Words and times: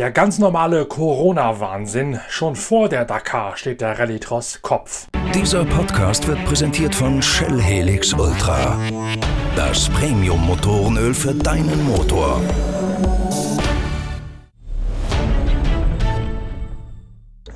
Der 0.00 0.10
ganz 0.10 0.38
normale 0.38 0.86
Corona-Wahnsinn. 0.86 2.20
Schon 2.26 2.56
vor 2.56 2.88
der 2.88 3.04
Dakar 3.04 3.58
steht 3.58 3.82
der 3.82 3.98
Rallycross 3.98 4.62
Kopf. 4.62 5.08
Dieser 5.34 5.62
Podcast 5.66 6.26
wird 6.26 6.42
präsentiert 6.46 6.94
von 6.94 7.20
Shell 7.20 7.60
Helix 7.60 8.14
Ultra. 8.14 8.78
Das 9.56 9.90
Premium-Motorenöl 9.90 11.12
für 11.12 11.34
deinen 11.34 11.84
Motor. 11.84 12.40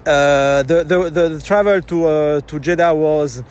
Uh, 0.06 0.62
the, 0.68 0.84
the, 0.86 1.10
the 1.14 1.38
travel 1.38 1.80
to 1.80 2.06
uh, 2.06 2.40
to 2.42 2.58
Jeddah 2.58 2.92
was 2.92 3.42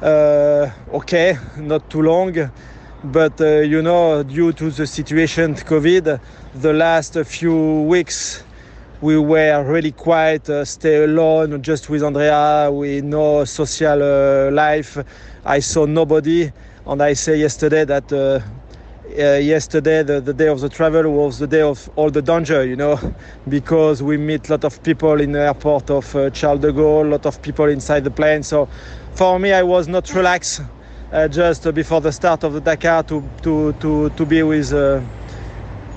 uh, 0.00 0.70
okay, 0.92 1.36
not 1.56 1.90
too 1.90 2.00
long, 2.00 2.32
but 3.04 3.40
uh, 3.40 3.60
you 3.60 3.82
know, 3.82 4.22
due 4.22 4.52
to 4.52 4.70
the 4.70 4.86
situation 4.86 5.54
COVID, 5.54 6.20
the 6.54 6.72
last 6.72 7.16
few 7.24 7.82
weeks 7.82 8.42
we 9.00 9.18
were 9.18 9.62
really 9.64 9.92
quiet, 9.92 10.48
uh, 10.48 10.64
stay 10.64 11.04
alone, 11.04 11.60
just 11.62 11.90
with 11.90 12.02
Andrea. 12.02 12.70
We 12.72 13.02
no 13.02 13.44
social 13.44 14.02
uh, 14.02 14.50
life. 14.50 14.96
I 15.44 15.58
saw 15.60 15.84
nobody, 15.84 16.50
and 16.86 17.02
I 17.02 17.12
say 17.12 17.36
yesterday 17.36 17.84
that 17.84 18.12
uh, 18.12 18.40
yesterday 19.14 20.02
the, 20.02 20.20
the 20.20 20.32
day 20.34 20.48
of 20.48 20.60
the 20.60 20.68
travel 20.68 21.10
was 21.12 21.38
the 21.38 21.46
day 21.46 21.62
of 21.62 21.88
all 21.96 22.10
the 22.10 22.20
danger 22.20 22.64
you 22.66 22.76
know 22.76 22.98
because 23.48 24.02
we 24.02 24.16
meet 24.16 24.48
a 24.48 24.52
lot 24.52 24.64
of 24.64 24.82
people 24.82 25.20
in 25.20 25.32
the 25.32 25.40
airport 25.40 25.90
of 25.90 26.14
uh, 26.16 26.28
charles 26.30 26.60
de 26.60 26.72
gaulle 26.72 27.06
a 27.06 27.10
lot 27.10 27.24
of 27.24 27.40
people 27.40 27.66
inside 27.66 28.04
the 28.04 28.10
plane 28.10 28.42
so 28.42 28.68
for 29.14 29.38
me 29.38 29.52
i 29.52 29.62
was 29.62 29.88
not 29.88 30.12
relaxed 30.12 30.60
uh, 30.60 30.64
just 31.28 31.72
before 31.74 32.00
the 32.00 32.12
start 32.12 32.44
of 32.44 32.52
the 32.52 32.60
dakar 32.60 33.02
to 33.04 33.22
to 33.42 33.72
to, 33.74 34.10
to 34.10 34.26
be 34.26 34.42
with 34.42 34.72
uh, 34.72 35.00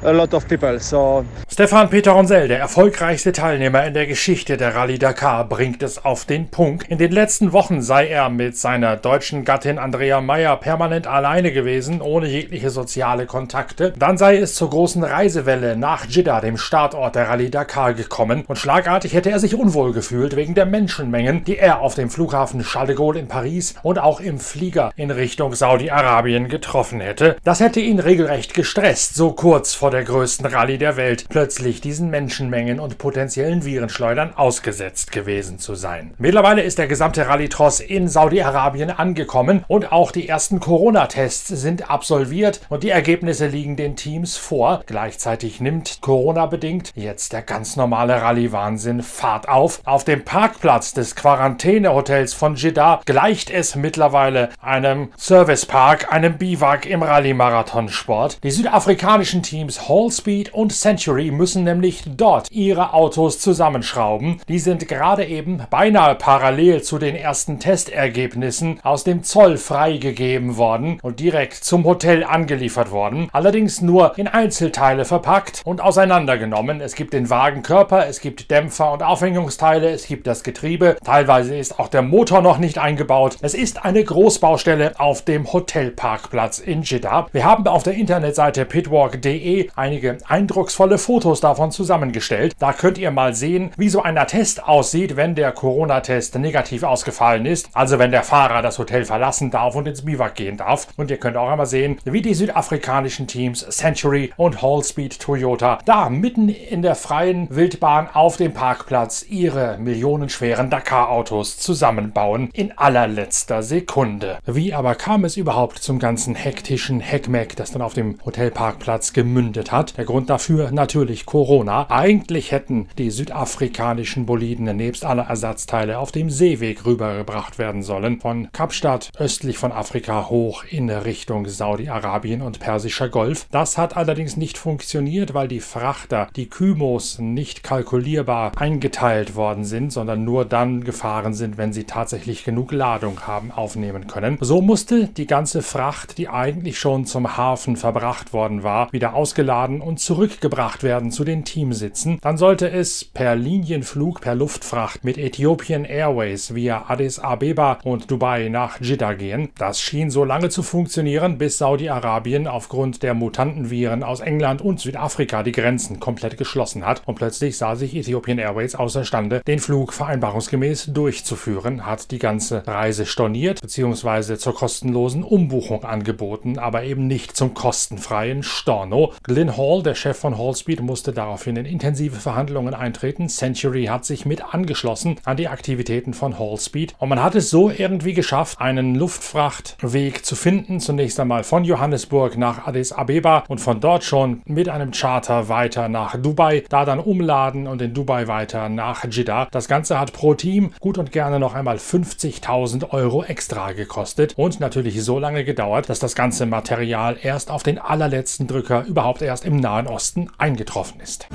a 0.04 0.12
lot 0.12 0.34
of 0.34 0.48
people 0.48 0.80
so 0.80 1.26
Stefan 1.48 1.90
Peter 1.90 2.12
Ronsell, 2.12 2.48
der 2.48 2.60
erfolgreichste 2.60 3.34
Teilnehmer 3.34 3.86
in 3.86 3.94
der 3.94 4.08
Geschichte 4.08 4.56
der 4.56 4.76
Rallye 4.76 4.98
Dakar, 4.98 5.44
bringt 5.50 5.84
es 5.84 6.06
auf 6.06 6.24
den 6.24 6.48
Punkt. 6.48 6.88
In 6.88 6.98
den 6.98 7.12
letzten 7.12 7.52
Wochen 7.52 7.82
sei 7.82 8.08
er 8.08 8.30
mit 8.30 8.58
seiner 8.58 8.96
deutschen 8.96 9.44
Gattin 9.44 9.78
Andrea 9.78 10.22
Meyer 10.22 10.56
permanent 10.56 11.06
alleine 11.06 11.52
gewesen, 11.52 12.02
ohne 12.02 12.28
jegliche 12.28 12.70
soziale 12.70 13.26
Kontakte. 13.26 13.94
Dann 13.98 14.18
sei 14.18 14.38
es 14.38 14.56
zur 14.56 14.70
großen 14.70 15.04
Reisewelle 15.04 15.76
nach 15.76 16.06
Jeddah, 16.06 16.40
dem 16.40 16.58
Startort 16.58 17.16
der 17.16 17.28
Rallye 17.28 17.50
Dakar, 17.50 17.94
gekommen 17.94 18.46
und 18.48 18.58
schlagartig 18.58 19.14
hätte 19.14 19.32
er 19.32 19.40
sich 19.40 19.56
unwohl 19.56 19.92
gefühlt 19.92 20.38
wegen 20.38 20.56
der 20.56 20.66
Menschenmengen, 20.66 21.44
die 21.44 21.58
er 21.58 21.82
auf 21.82 21.96
dem 21.96 22.10
Flughafen 22.10 22.62
Charles 22.62 22.90
de 22.90 22.96
Gaulle 22.96 23.20
in 23.20 23.28
Paris 23.28 23.76
und 23.84 24.00
auch 24.00 24.22
im 24.22 24.40
Flieger 24.40 24.92
in 24.96 25.12
Richtung 25.12 25.54
Saudi-Arabien 25.54 26.48
getroffen 26.48 27.02
hätte. 27.02 27.36
Das 27.44 27.60
hätte 27.60 27.82
ihn 27.82 28.00
regelrecht 28.00 28.54
gestresst, 28.54 29.16
so 29.16 29.34
kurz 29.34 29.74
vor 29.74 29.89
der 29.90 30.04
größten 30.04 30.46
Rallye 30.46 30.78
der 30.78 30.98
Welt. 30.98 31.26
Plötzlich 31.30 31.82
diesen 31.82 32.10
Menschenmengen 32.10 32.80
und 32.80 32.98
potenziellen 32.98 33.66
Virenschleudern 33.66 34.34
ausgesetzt 34.36 35.12
gewesen 35.12 35.60
zu 35.60 35.76
sein. 35.76 36.14
Mittlerweile 36.18 36.62
ist 36.62 36.78
der 36.78 36.88
gesamte 36.88 37.28
Rallytross 37.28 37.80
in 37.80 38.08
Saudi-Arabien 38.08 38.92
angekommen 38.92 39.64
und 39.68 39.92
auch 39.92 40.12
die 40.12 40.28
ersten 40.28 40.60
Corona-Tests 40.60 41.48
sind 41.48 41.90
absolviert 41.90 42.62
und 42.70 42.84
die 42.84 42.90
Ergebnisse 42.90 43.48
liegen 43.48 43.76
den 43.76 43.96
Teams 43.96 44.38
vor. 44.38 44.84
Gleichzeitig 44.86 45.62
nimmt 45.62 46.02
Corona-bedingt 46.02 46.92
jetzt 46.96 47.34
der 47.34 47.42
ganz 47.42 47.76
normale 47.76 48.22
Rallye-Wahnsinn 48.22 49.04
Fahrt 49.04 49.50
auf. 49.50 49.82
Auf 49.86 50.04
dem 50.04 50.26
Parkplatz 50.26 50.94
des 50.94 51.16
Quarantänehotels 51.16 52.34
von 52.34 52.56
Jeddah 52.56 53.02
gleicht 53.06 53.50
es 53.50 53.76
mittlerweile 53.76 54.50
einem 54.62 55.10
Servicepark, 55.18 56.12
einem 56.12 56.38
Biwak 56.38 56.86
im 56.86 57.04
Rallye-Marathonsport. 57.04 58.44
Die 58.44 58.52
südafrikanischen 58.52 59.44
Teams 59.44 59.79
Hallspeed 59.88 60.54
und 60.54 60.74
Century 60.74 61.32
müssen 61.32 61.64
nämlich 61.64 62.04
dort 62.06 62.52
ihre 62.52 62.94
Autos 62.94 63.40
zusammenschrauben. 63.40 64.42
Die 64.48 64.60
sind 64.60 64.88
gerade 64.88 65.26
eben 65.26 65.62
beinahe 65.70 66.16
parallel 66.16 66.82
zu 66.82 66.98
den 66.98 67.16
ersten 67.16 67.60
Testergebnissen 67.60 68.80
aus 68.84 69.04
dem 69.04 69.24
Zoll 69.24 69.58
freigegeben 69.58 70.58
worden 70.58 71.00
und 71.02 71.20
direkt 71.20 71.54
zum 71.54 71.86
Hotel 71.86 72.24
angeliefert 72.24 72.92
worden. 72.92 73.30
Allerdings 73.32 73.82
nur 73.82 74.18
in 74.18 74.28
Einzelteile 74.28 75.06
verpackt 75.06 75.62
und 75.66 75.82
auseinandergenommen. 75.82 76.82
Es 76.82 76.96
gibt 76.96 77.14
den 77.14 77.30
Wagenkörper, 77.30 78.08
es 78.08 78.22
gibt 78.22 78.52
Dämpfer 78.52 78.92
und 78.92 79.04
Aufhängungsteile, 79.04 79.90
es 79.90 80.08
gibt 80.08 80.28
das 80.28 80.44
Getriebe. 80.44 80.98
Teilweise 81.04 81.56
ist 81.56 81.80
auch 81.80 81.88
der 81.88 82.02
Motor 82.02 82.42
noch 82.42 82.58
nicht 82.58 82.78
eingebaut. 82.78 83.38
Es 83.42 83.54
ist 83.54 83.86
eine 83.86 84.04
Großbaustelle 84.04 85.00
auf 85.00 85.24
dem 85.24 85.52
Hotelparkplatz 85.52 86.60
in 86.60 86.84
Jeddah. 86.84 87.28
Wir 87.32 87.46
haben 87.46 87.68
auf 87.68 87.84
der 87.84 87.94
Internetseite 87.94 88.66
pitwalk.de 88.66 89.69
einige 89.76 90.18
eindrucksvolle 90.28 90.98
Fotos 90.98 91.42
davon 91.42 91.72
zusammengestellt. 91.72 92.54
Da 92.60 92.74
könnt 92.74 92.98
ihr 92.98 93.12
mal 93.12 93.34
sehen, 93.34 93.72
wie 93.78 93.90
so 93.90 94.02
ein 94.02 94.20
Test 94.28 94.64
aussieht, 94.64 95.16
wenn 95.16 95.36
der 95.36 95.52
Corona-Test 95.52 96.38
negativ 96.38 96.84
ausgefallen 96.84 97.46
ist. 97.46 97.70
Also 97.74 98.00
wenn 98.00 98.12
der 98.12 98.24
Fahrer 98.24 98.62
das 98.62 98.80
Hotel 98.80 99.06
verlassen 99.06 99.50
darf 99.52 99.76
und 99.76 99.88
ins 99.88 100.04
Biwak 100.04 100.36
gehen 100.36 100.58
darf. 100.58 100.88
Und 100.98 101.10
ihr 101.10 101.18
könnt 101.18 101.38
auch 101.38 101.50
einmal 101.50 101.66
sehen, 101.66 102.00
wie 102.04 102.22
die 102.22 102.34
südafrikanischen 102.34 103.28
Teams 103.28 103.66
Century 103.70 104.32
und 104.38 104.62
Hallspeed 104.62 105.20
Toyota 105.20 105.80
da 105.86 106.10
mitten 106.10 106.50
in 106.50 106.82
der 106.82 106.96
freien 106.96 107.48
Wildbahn 107.50 108.10
auf 108.14 108.38
dem 108.38 108.54
Parkplatz 108.54 109.26
ihre 109.30 109.78
millionenschweren 109.78 110.70
Dakar-Autos 110.70 111.58
zusammenbauen 111.58 112.50
in 112.54 112.78
allerletzter 112.78 113.64
Sekunde. 113.64 114.38
Wie 114.46 114.74
aber 114.74 114.96
kam 114.96 115.26
es 115.26 115.38
überhaupt 115.38 115.80
zum 115.80 116.00
ganzen 116.00 116.36
hektischen 116.36 117.00
Heckmeck, 117.00 117.56
das 117.56 117.72
dann 117.72 117.82
auf 117.82 117.94
dem 117.94 118.18
Hotelparkplatz 118.26 119.14
gemündet 119.14 119.59
hat? 119.72 119.98
Der 119.98 120.06
Grund 120.06 120.30
dafür 120.30 120.72
natürlich 120.72 121.26
Corona. 121.26 121.88
Eigentlich 121.90 122.52
hätten 122.52 122.88
die 122.98 123.12
südafrikanischen 123.12 124.26
Boliden 124.26 124.76
nebst 124.76 125.06
aller 125.06 125.24
Ersatzteile 125.24 126.00
auf 126.00 126.12
dem 126.12 126.30
Seeweg 126.30 126.86
rübergebracht 126.86 127.60
werden 127.60 127.84
sollen, 127.84 128.22
von 128.22 128.50
Kapstadt 128.52 129.12
östlich 129.18 129.58
von 129.58 129.72
Afrika 129.72 130.30
hoch 130.30 130.64
in 130.70 130.90
Richtung 130.90 131.48
Saudi-Arabien 131.48 132.42
und 132.42 132.60
Persischer 132.60 133.10
Golf. 133.10 133.48
Das 133.52 133.78
hat 133.78 133.98
allerdings 133.98 134.38
nicht 134.38 134.58
funktioniert, 134.58 135.34
weil 135.34 135.48
die 135.48 135.60
Frachter, 135.60 136.30
die 136.36 136.48
Kymos, 136.48 137.20
nicht 137.20 137.64
kalkulierbar 137.64 138.54
eingeteilt 138.58 139.36
worden 139.36 139.66
sind, 139.66 139.92
sondern 139.92 140.24
nur 140.24 140.46
dann 140.46 140.84
gefahren 140.84 141.34
sind, 141.34 141.58
wenn 141.58 141.74
sie 141.74 141.84
tatsächlich 141.84 142.44
genug 142.44 142.72
Ladung 142.72 143.28
haben 143.28 143.52
aufnehmen 143.52 144.08
können. 144.08 144.38
So 144.40 144.62
musste 144.62 145.08
die 145.08 145.28
ganze 145.28 145.62
Fracht, 145.62 146.18
die 146.18 146.30
eigentlich 146.30 146.80
schon 146.80 147.06
zum 147.06 147.38
Hafen 147.38 147.76
verbracht 147.76 148.34
worden 148.34 148.64
war, 148.64 148.92
wieder 148.92 149.14
ausgeladen 149.50 149.82
und 149.82 150.00
zurückgebracht 150.00 150.84
werden 150.84 151.00
werden 151.00 151.12
zu 151.12 151.24
den 151.24 151.46
Teamsitzen, 151.46 152.20
dann 152.22 152.38
sollte 152.38 152.70
es 152.70 153.06
per 153.06 153.36
Linienflug 153.36 154.22
per 154.22 154.36
Luftfracht 154.36 155.04
mit 155.04 155.18
Ethiopian 155.18 155.86
Airways 155.86 156.56
via 156.56 156.86
Addis 156.88 157.20
Abeba 157.20 157.80
und 157.84 158.12
Dubai 158.12 158.50
nach 158.50 158.82
Jeddah 158.82 159.14
gehen. 159.14 159.50
Das 159.58 159.80
schien 159.80 160.10
so 160.10 160.26
lange 160.26 160.50
zu 160.50 160.64
funktionieren, 160.64 161.38
bis 161.38 161.58
Saudi-Arabien 161.58 162.48
aufgrund 162.48 163.04
der 163.04 163.14
Mutantenviren 163.14 164.04
aus 164.04 164.20
England 164.20 164.62
und 164.62 164.80
Südafrika 164.80 165.44
die 165.44 165.52
Grenzen 165.52 166.00
komplett 166.00 166.38
geschlossen 166.38 166.86
hat 166.86 167.02
und 167.06 167.16
plötzlich 167.16 167.58
sah 167.58 167.76
sich 167.76 167.96
Ethiopian 167.96 168.40
Airways 168.40 168.76
außerstande, 168.76 169.42
den 169.48 169.60
Flug 169.60 169.94
vereinbarungsgemäß 169.94 170.88
durchzuführen, 170.94 171.86
hat 171.86 172.12
die 172.12 172.20
ganze 172.20 172.68
Reise 172.68 173.06
storniert 173.06 173.62
bzw. 173.62 174.38
zur 174.38 174.56
kostenlosen 174.56 175.24
Umbuchung 175.24 175.84
angeboten, 175.84 176.58
aber 176.58 176.84
eben 176.84 177.08
nicht 177.08 177.38
zum 177.38 177.54
kostenfreien 177.54 178.44
Storno. 178.44 179.14
Glyn 179.40 179.56
Hall, 179.56 179.82
der 179.84 179.96
Chef 179.96 180.18
von 180.18 180.38
Hallspeed, 180.38 180.82
musste 180.82 181.14
daraufhin 181.14 181.56
in 181.56 181.64
intensive 181.64 182.18
Verhandlungen 182.18 182.74
eintreten. 182.74 183.30
Century 183.30 183.86
hat 183.86 184.04
sich 184.04 184.26
mit 184.26 184.54
angeschlossen 184.54 185.16
an 185.24 185.38
die 185.38 185.48
Aktivitäten 185.48 186.14
von 186.14 186.38
Hallspeed 186.38 186.94
und 187.00 187.08
man 187.08 187.24
hat 187.24 187.36
es 187.36 187.50
so 187.50 187.70
irgendwie 187.70 188.14
geschafft, 188.14 188.60
einen 188.60 188.96
Luftfrachtweg 188.96 190.26
zu 190.26 190.36
finden. 190.36 190.82
Zunächst 190.82 191.22
einmal 191.22 191.46
von 191.46 191.64
Johannesburg 191.64 192.38
nach 192.38 192.68
Addis 192.68 192.92
Abeba 192.92 193.46
und 193.48 193.60
von 193.60 193.80
dort 193.80 194.04
schon 194.04 194.42
mit 194.44 194.68
einem 194.68 194.92
Charter 194.92 195.48
weiter 195.48 195.88
nach 195.88 196.18
Dubai, 196.18 196.66
da 196.68 196.84
dann 196.84 197.00
umladen 197.00 197.66
und 197.66 197.82
in 197.82 197.94
Dubai 197.94 198.28
weiter 198.28 198.68
nach 198.68 199.06
Jeddah. 199.10 199.48
Das 199.52 199.70
Ganze 199.70 200.02
hat 200.02 200.12
pro 200.12 200.34
Team 200.34 200.74
gut 200.82 200.98
und 200.98 201.14
gerne 201.14 201.40
noch 201.40 201.56
einmal 201.56 201.78
50.000 201.78 202.92
Euro 202.92 203.24
extra 203.24 203.72
gekostet 203.72 204.34
und 204.36 204.60
natürlich 204.60 205.02
so 205.02 205.18
lange 205.18 205.46
gedauert, 205.46 205.88
dass 205.88 206.00
das 206.00 206.14
ganze 206.14 206.46
Material 206.46 207.16
erst 207.24 207.52
auf 207.52 207.64
den 207.64 207.80
allerletzten 207.80 208.46
Drücker 208.46 208.84
überhaupt 208.86 209.22
erst 209.30 209.46
im 209.46 209.58
Nahen 209.58 209.86
Osten 209.86 210.28
eingetroffen 210.40 211.00
ist. 211.02 211.28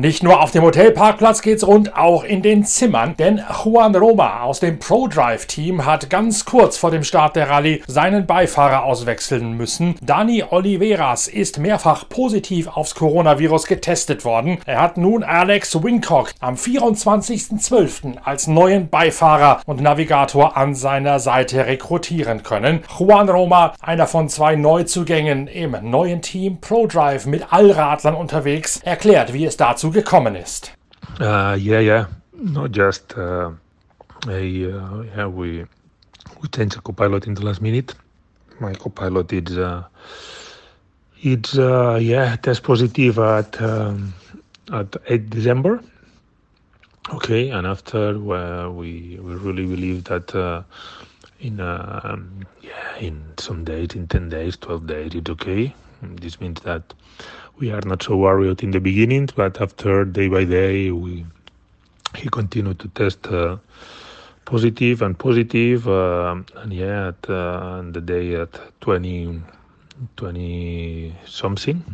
Nicht 0.00 0.22
nur 0.22 0.42
auf 0.42 0.50
dem 0.50 0.62
Hotelparkplatz 0.62 1.42
geht's 1.42 1.66
rund, 1.66 1.94
auch 1.94 2.24
in 2.24 2.40
den 2.40 2.64
Zimmern, 2.64 3.18
denn 3.18 3.42
Juan 3.62 3.94
Roma 3.94 4.40
aus 4.40 4.58
dem 4.58 4.78
ProDrive-Team 4.78 5.84
hat 5.84 6.08
ganz 6.08 6.46
kurz 6.46 6.78
vor 6.78 6.90
dem 6.90 7.04
Start 7.04 7.36
der 7.36 7.50
Rallye 7.50 7.82
seinen 7.86 8.24
Beifahrer 8.24 8.84
auswechseln 8.84 9.58
müssen. 9.58 9.96
Dani 10.00 10.42
Oliveras 10.48 11.28
ist 11.28 11.58
mehrfach 11.58 12.08
positiv 12.08 12.68
aufs 12.68 12.94
Coronavirus 12.94 13.66
getestet 13.66 14.24
worden. 14.24 14.56
Er 14.64 14.80
hat 14.80 14.96
nun 14.96 15.22
Alex 15.22 15.82
Wincock 15.82 16.32
am 16.40 16.54
24.12. 16.54 18.22
als 18.24 18.46
neuen 18.46 18.88
Beifahrer 18.88 19.60
und 19.66 19.82
Navigator 19.82 20.56
an 20.56 20.74
seiner 20.74 21.18
Seite 21.18 21.66
rekrutieren 21.66 22.42
können. 22.42 22.84
Juan 22.98 23.28
Roma, 23.28 23.74
einer 23.82 24.06
von 24.06 24.30
zwei 24.30 24.56
Neuzugängen 24.56 25.46
im 25.46 25.76
neuen 25.82 26.22
Team 26.22 26.56
ProDrive 26.62 27.26
mit 27.26 27.52
Allradlern 27.52 28.14
unterwegs, 28.14 28.80
erklärt, 28.82 29.34
wie 29.34 29.44
es 29.44 29.58
dazu 29.58 29.89
gekommen 29.90 30.34
ist. 30.34 30.72
Uh, 31.20 31.56
yeah, 31.58 31.80
yeah, 31.80 32.06
not 32.32 32.72
just 32.72 33.16
uh, 33.16 33.50
a 34.28 34.38
uh, 34.72 35.02
yeah 35.16 35.26
we 35.26 35.64
we 36.40 36.48
changed 36.48 36.76
the 36.76 36.80
co-pilot 36.80 37.26
in 37.26 37.34
the 37.34 37.44
last 37.44 37.60
minute. 37.60 37.94
My 38.60 38.74
co-pilot 38.74 39.32
is 39.32 39.58
uh, 39.58 39.84
it's 41.22 41.58
uh, 41.58 41.98
yeah 42.00 42.36
test 42.36 42.62
positive 42.62 43.18
at 43.18 43.60
um, 43.60 44.14
at 44.72 44.96
8 45.06 45.30
December. 45.30 45.82
Okay, 47.12 47.50
and 47.50 47.66
after 47.66 48.18
we 48.18 49.18
we 49.20 49.34
really 49.34 49.66
believe 49.66 50.04
that 50.04 50.34
uh, 50.34 50.62
in 51.40 51.60
uh, 51.60 52.16
yeah 52.62 52.96
in 52.98 53.22
some 53.38 53.64
days, 53.64 53.94
in 53.94 54.06
10 54.06 54.28
days, 54.28 54.56
12 54.56 54.86
days, 54.86 55.14
it's 55.14 55.30
okay. 55.30 55.74
This 56.02 56.40
means 56.40 56.60
that 56.62 56.94
we 57.60 57.70
are 57.70 57.82
not 57.84 58.02
so 58.02 58.16
worried 58.16 58.62
in 58.62 58.70
the 58.70 58.80
beginning, 58.80 59.28
but 59.36 59.60
after 59.60 60.04
day 60.06 60.28
by 60.28 60.44
day, 60.44 60.90
we 60.90 61.26
he 62.16 62.28
continued 62.28 62.78
to 62.80 62.88
test 62.88 63.26
uh, 63.28 63.58
positive 64.46 65.02
and 65.02 65.18
positive, 65.18 65.86
uh, 65.86 66.34
and 66.56 66.72
yeah, 66.72 67.08
at 67.08 67.30
uh, 67.30 67.82
the 67.92 68.00
day 68.00 68.34
at 68.34 68.58
20, 68.80 69.40
20 70.16 71.14
something, 71.26 71.84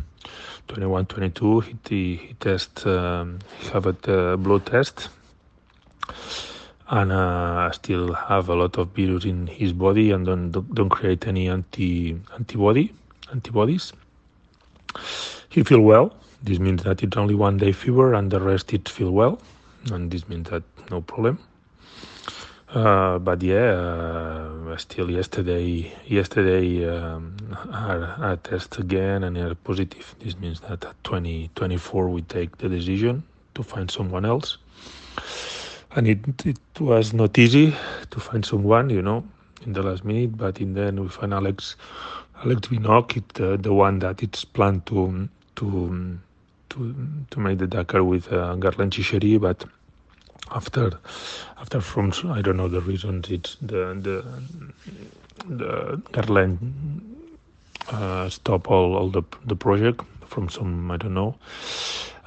21, 0.69 1.05
22, 1.05 1.59
he, 1.59 1.75
he 1.89 2.33
test 2.39 2.87
um, 2.87 3.39
he 3.59 3.67
have 3.69 3.85
a 3.85 4.37
blood 4.37 4.65
test, 4.65 5.09
and 6.87 7.11
uh, 7.11 7.69
still 7.71 8.13
have 8.13 8.47
a 8.47 8.55
lot 8.55 8.77
of 8.77 8.87
virus 8.95 9.25
in 9.25 9.45
his 9.47 9.73
body, 9.73 10.11
and 10.11 10.25
don't 10.25 10.51
don't 10.73 10.89
create 10.89 11.27
any 11.27 11.49
anti 11.49 12.17
antibody 12.33 12.93
antibodies. 13.33 13.91
He 15.49 15.63
feel 15.63 15.81
well. 15.81 16.13
This 16.43 16.59
means 16.59 16.83
that 16.83 17.03
it's 17.03 17.17
only 17.17 17.35
one 17.35 17.57
day 17.57 17.71
fever, 17.71 18.13
and 18.13 18.29
the 18.29 18.39
rest 18.39 18.73
it 18.73 18.87
feel 18.87 19.11
well, 19.11 19.39
and 19.91 20.11
this 20.11 20.27
means 20.29 20.49
that 20.49 20.63
no 20.91 21.01
problem. 21.01 21.39
Uh, 22.69 23.17
but 23.19 23.41
yeah, 23.41 23.71
uh, 23.71 24.77
still 24.77 25.09
yesterday, 25.09 25.91
yesterday 26.05 26.87
um, 26.87 27.35
I, 27.71 28.33
I 28.33 28.35
test 28.43 28.77
again 28.77 29.23
and 29.23 29.37
are 29.37 29.55
positive. 29.55 30.15
This 30.19 30.37
means 30.37 30.59
that 30.61 30.83
at 30.83 31.03
2024 31.05 32.09
we 32.09 32.21
take 32.23 32.57
the 32.57 32.67
decision 32.67 33.23
to 33.55 33.63
find 33.63 33.89
someone 33.89 34.25
else. 34.25 34.57
And 35.95 36.07
it, 36.07 36.19
it 36.45 36.59
was 36.79 37.13
not 37.13 37.37
easy 37.37 37.73
to 38.11 38.19
find 38.19 38.45
someone, 38.45 38.89
you 38.89 39.01
know, 39.01 39.23
in 39.67 39.73
the 39.73 39.83
last 39.83 40.03
minute. 40.03 40.35
But 40.37 40.59
in 40.59 40.73
the 40.73 40.85
end, 40.85 40.99
we 40.99 41.07
find 41.09 41.33
Alex, 41.33 41.75
Alex 42.43 42.67
Vinok, 42.69 43.17
it, 43.17 43.39
uh, 43.39 43.57
the 43.57 43.73
one 43.73 43.99
that 43.99 44.23
it's 44.23 44.43
planned 44.43 44.85
to 44.87 45.29
to 45.57 46.17
to 46.69 46.95
to 47.29 47.39
make 47.39 47.59
the 47.59 47.67
Dakar 47.67 48.03
with 48.03 48.31
uh, 48.33 48.55
Garland 48.55 48.93
Chicheri, 48.93 49.39
but 49.39 49.63
after 50.51 50.91
after 51.59 51.81
from 51.81 52.11
I 52.29 52.41
don't 52.41 52.57
know 52.57 52.69
the 52.69 52.81
reasons 52.81 53.29
it's 53.29 53.57
the 53.61 53.93
the 54.01 54.25
the 55.47 56.01
Garland 56.11 57.13
uh, 57.89 58.29
stop 58.29 58.69
all, 58.71 58.95
all 58.95 59.09
the 59.09 59.23
the 59.45 59.55
project 59.55 60.01
from 60.25 60.49
some 60.49 60.89
I 60.91 60.97
don't 60.97 61.13
know 61.13 61.35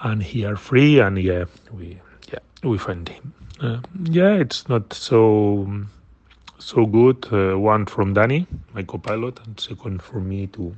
and 0.03 0.23
he 0.23 0.45
are 0.45 0.57
free 0.57 1.01
and 1.01 1.19
yeah 1.19 1.45
we 1.73 1.99
yeah 2.33 2.39
we 2.63 2.79
find 2.79 3.09
him 3.09 3.33
uh, 3.61 3.79
yeah 4.05 4.35
it's 4.35 4.69
not 4.69 4.93
so 4.93 5.67
so 6.61 6.87
good 6.87 7.27
uh, 7.33 7.59
one 7.59 7.87
from 7.87 8.15
Danny 8.15 8.47
my 8.75 8.83
co-pilot 8.83 9.41
and 9.47 9.59
second 9.61 10.03
for 10.03 10.21
me 10.21 10.47
to 10.49 10.75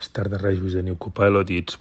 start 0.00 0.30
the 0.30 0.38
race 0.38 0.60
with 0.60 0.74
a 0.76 0.82
new 0.82 0.96
co-pilot. 0.96 1.50
It's 1.50 1.76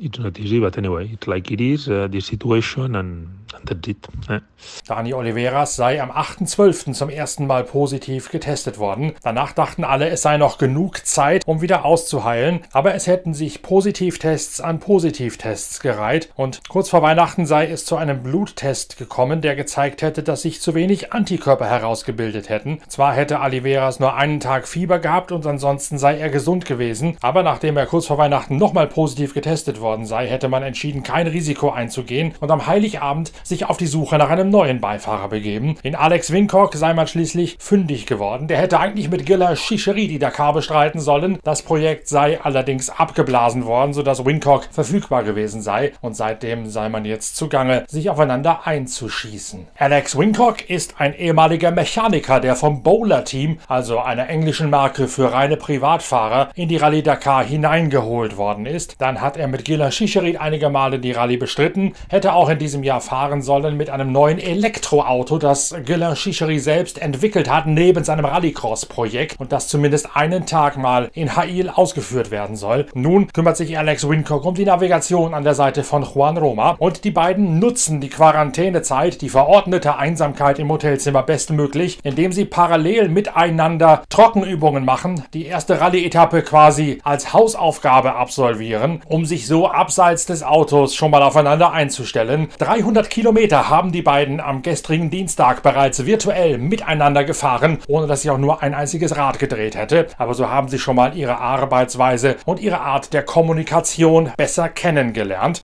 it's 0.00 0.18
not 0.18 0.38
easy, 0.38 0.60
but 0.60 0.78
anyway, 0.78 1.10
it's 1.12 1.28
like 1.28 1.50
it 1.52 1.60
is, 1.60 1.88
uh, 1.88 2.08
the 2.08 2.20
situation 2.20 2.96
and, 2.96 3.28
and 3.54 3.66
that's 3.66 3.88
it. 3.88 4.08
Eh? 4.28 4.40
Dani 4.86 5.14
Oliveras 5.14 5.76
sei 5.76 6.00
am 6.00 6.10
8.12. 6.10 6.92
zum 6.92 7.08
ersten 7.08 7.46
Mal 7.46 7.64
positiv 7.64 8.30
getestet 8.30 8.78
worden. 8.78 9.12
Danach 9.22 9.52
dachten 9.52 9.84
alle, 9.84 10.08
es 10.08 10.22
sei 10.22 10.36
noch 10.36 10.58
genug 10.58 11.06
Zeit, 11.06 11.46
um 11.46 11.60
wieder 11.60 11.84
auszuheilen, 11.84 12.60
aber 12.72 12.94
es 12.94 13.06
hätten 13.06 13.34
sich 13.34 13.62
Positivtests 13.62 14.60
an 14.60 14.80
Positivtests 14.80 15.80
gereiht 15.80 16.30
und 16.36 16.68
kurz 16.68 16.88
vor 16.90 17.02
Weihnachten 17.02 17.46
sei 17.46 17.66
es 17.68 17.84
zu 17.84 17.96
einem 17.96 18.22
Bluttest 18.22 18.96
gekommen, 18.96 19.40
der 19.40 19.56
gezeigt 19.56 20.02
hätte, 20.02 20.22
dass 20.22 20.42
sich 20.42 20.60
zu 20.60 20.74
wenig 20.74 21.12
Antikörper 21.12 21.66
herausgebildet 21.66 22.48
hätten. 22.48 22.80
Zwar 22.88 23.14
hätte 23.14 23.40
Oliveras 23.40 24.00
nur 24.00 24.14
einen 24.14 24.40
Tag 24.40 24.68
Fieber 24.68 24.98
gehabt 24.98 25.32
und 25.32 25.46
ansonsten 25.46 25.98
sei 25.98 26.18
er 26.18 26.30
gesund 26.30 26.64
gewesen, 26.64 27.16
aber 27.20 27.42
nachdem 27.42 27.76
er 27.76 27.86
kurz 27.86 28.06
vor 28.06 28.18
Weihnachten 28.18 28.56
nochmal 28.56 28.86
positiv 28.86 29.34
getestet 29.34 29.80
worden 29.80 30.06
sei, 30.06 30.26
hätte 30.28 30.48
man 30.48 30.62
entschieden, 30.62 31.02
kein 31.02 31.26
Risiko 31.26 31.70
einzugehen 31.70 32.34
und 32.40 32.50
am 32.50 32.66
Heiligabend 32.66 33.32
sich 33.42 33.66
auf 33.66 33.76
die 33.76 33.86
Suche 33.86 34.18
nach 34.18 34.30
einem 34.30 34.50
neuen 34.50 34.80
Beifahrer 34.80 35.28
begeben. 35.28 35.76
In 35.82 35.94
Alex 35.94 36.32
Wincock 36.32 36.74
sei 36.74 36.94
man 36.94 37.06
schließlich 37.06 37.56
fündig 37.58 38.06
geworden. 38.06 38.48
Der 38.48 38.58
hätte 38.58 38.78
eigentlich 38.78 39.10
mit 39.10 39.26
Gilla 39.26 39.54
Chicheri 39.54 40.08
die 40.08 40.18
Dakar 40.18 40.52
bestreiten 40.52 41.00
sollen. 41.00 41.38
Das 41.44 41.62
Projekt 41.62 42.08
sei 42.08 42.40
allerdings 42.40 42.90
abgeblasen 42.90 43.66
worden, 43.66 43.92
sodass 43.92 44.24
Wincock 44.24 44.68
verfügbar 44.70 45.24
gewesen 45.24 45.62
sei 45.62 45.92
und 46.00 46.16
seitdem 46.16 46.66
sei 46.66 46.88
man 46.88 47.04
jetzt 47.04 47.36
zugange, 47.36 47.84
sich 47.88 48.10
aufeinander 48.10 48.66
einzuschießen. 48.66 49.66
Alex 49.76 50.16
Wincock 50.16 50.68
ist 50.68 50.94
ein 50.98 51.14
ehemaliger 51.14 51.70
Mechaniker, 51.70 52.40
der 52.40 52.56
vom 52.56 52.82
Bowler-Team, 52.82 53.58
also 53.68 53.98
einer 54.00 54.28
englischen 54.28 54.70
Marke 54.70 55.08
für 55.08 55.32
reine 55.32 55.56
Privatfahrer, 55.56 56.50
in 56.54 56.68
die 56.68 56.76
Rallye 56.76 57.02
Dakar 57.02 57.44
hineingeholt 57.44 58.36
worden 58.36 58.66
ist. 58.66 59.00
Dann 59.00 59.20
hat 59.20 59.36
er 59.36 59.48
mit 59.48 59.64
Gila 59.64 59.90
Schicherit 59.90 60.40
einige 60.40 60.68
Male 60.68 60.98
die 60.98 61.12
Rallye 61.12 61.36
bestritten, 61.36 61.94
hätte 62.08 62.34
auch 62.34 62.48
in 62.48 62.58
diesem 62.58 62.82
Jahr 62.82 63.00
fahren 63.00 63.31
sollen 63.40 63.78
mit 63.78 63.88
einem 63.88 64.12
neuen 64.12 64.38
Elektroauto, 64.38 65.38
das 65.38 65.74
Gila 65.86 66.14
Schicheri 66.14 66.58
selbst 66.58 67.00
entwickelt 67.00 67.48
hat, 67.48 67.66
neben 67.66 68.04
seinem 68.04 68.26
Rallycross-Projekt 68.26 69.40
und 69.40 69.52
das 69.52 69.68
zumindest 69.68 70.14
einen 70.14 70.44
Tag 70.44 70.76
mal 70.76 71.10
in 71.14 71.34
Hail 71.34 71.70
ausgeführt 71.70 72.30
werden 72.30 72.56
soll. 72.56 72.86
Nun 72.92 73.28
kümmert 73.32 73.56
sich 73.56 73.78
Alex 73.78 74.06
Wincock 74.06 74.44
um 74.44 74.54
die 74.54 74.66
Navigation 74.66 75.32
an 75.32 75.44
der 75.44 75.54
Seite 75.54 75.82
von 75.82 76.02
Juan 76.02 76.36
Roma 76.36 76.76
und 76.78 77.04
die 77.04 77.10
beiden 77.10 77.58
nutzen 77.58 78.02
die 78.02 78.10
Quarantänezeit, 78.10 79.22
die 79.22 79.30
verordnete 79.30 79.96
Einsamkeit 79.96 80.58
im 80.58 80.70
Hotelzimmer 80.70 81.22
bestmöglich, 81.22 81.98
indem 82.02 82.32
sie 82.32 82.44
parallel 82.44 83.08
miteinander 83.08 84.02
Trockenübungen 84.10 84.84
machen, 84.84 85.24
die 85.32 85.46
erste 85.46 85.80
Rallye-Etappe 85.80 86.42
quasi 86.42 86.98
als 87.04 87.32
Hausaufgabe 87.32 88.14
absolvieren, 88.16 89.00
um 89.06 89.24
sich 89.24 89.46
so 89.46 89.68
abseits 89.68 90.26
des 90.26 90.42
Autos 90.42 90.94
schon 90.94 91.10
mal 91.10 91.22
aufeinander 91.22 91.72
einzustellen. 91.72 92.48
300 92.58 93.08
Kilometer 93.08 93.21
haben 93.24 93.92
die 93.92 94.02
beiden 94.02 94.40
am 94.40 94.62
gestrigen 94.62 95.10
Dienstag 95.10 95.62
bereits 95.62 96.06
virtuell 96.06 96.58
miteinander 96.58 97.24
gefahren, 97.24 97.78
ohne 97.86 98.06
dass 98.06 98.22
sich 98.22 98.30
auch 98.30 98.38
nur 98.38 98.62
ein 98.62 98.74
einziges 98.74 99.16
Rad 99.16 99.38
gedreht 99.38 99.76
hätte. 99.76 100.08
Aber 100.18 100.34
so 100.34 100.48
haben 100.48 100.68
sie 100.68 100.78
schon 100.78 100.96
mal 100.96 101.16
ihre 101.16 101.38
Arbeitsweise 101.38 102.36
und 102.44 102.60
ihre 102.60 102.80
Art 102.80 103.12
der 103.12 103.22
Kommunikation 103.22 104.32
besser 104.36 104.68
kennengelernt. 104.68 105.62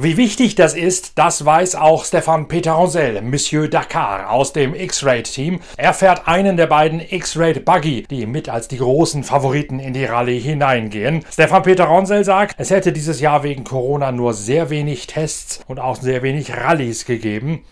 Wie 0.00 0.16
wichtig 0.16 0.54
das 0.54 0.74
ist, 0.74 1.18
das 1.18 1.44
weiß 1.44 1.74
auch 1.74 2.04
Stefan 2.04 2.46
Peter 2.46 2.70
Ronsel, 2.70 3.20
Monsieur 3.20 3.66
Dakar 3.66 4.30
aus 4.30 4.52
dem 4.52 4.72
X-Raid-Team. 4.72 5.58
Er 5.76 5.92
fährt 5.92 6.28
einen 6.28 6.56
der 6.56 6.68
beiden 6.68 7.00
X-Raid 7.00 7.64
Buggy, 7.64 8.04
die 8.08 8.26
mit 8.26 8.48
als 8.48 8.68
die 8.68 8.76
großen 8.76 9.24
Favoriten 9.24 9.80
in 9.80 9.94
die 9.94 10.04
Rallye 10.04 10.38
hineingehen. 10.38 11.24
Stefan 11.28 11.64
Peter 11.64 11.86
Ronsel 11.86 12.22
sagt, 12.22 12.54
es 12.58 12.70
hätte 12.70 12.92
dieses 12.92 13.20
Jahr 13.20 13.42
wegen 13.42 13.64
Corona 13.64 14.12
nur 14.12 14.34
sehr 14.34 14.70
wenig 14.70 15.08
Tests 15.08 15.62
und 15.66 15.80
auch 15.80 15.96
sehr 15.96 16.22
wenig 16.22 16.56
Rallyes 16.56 17.04
gegeben. 17.04 17.64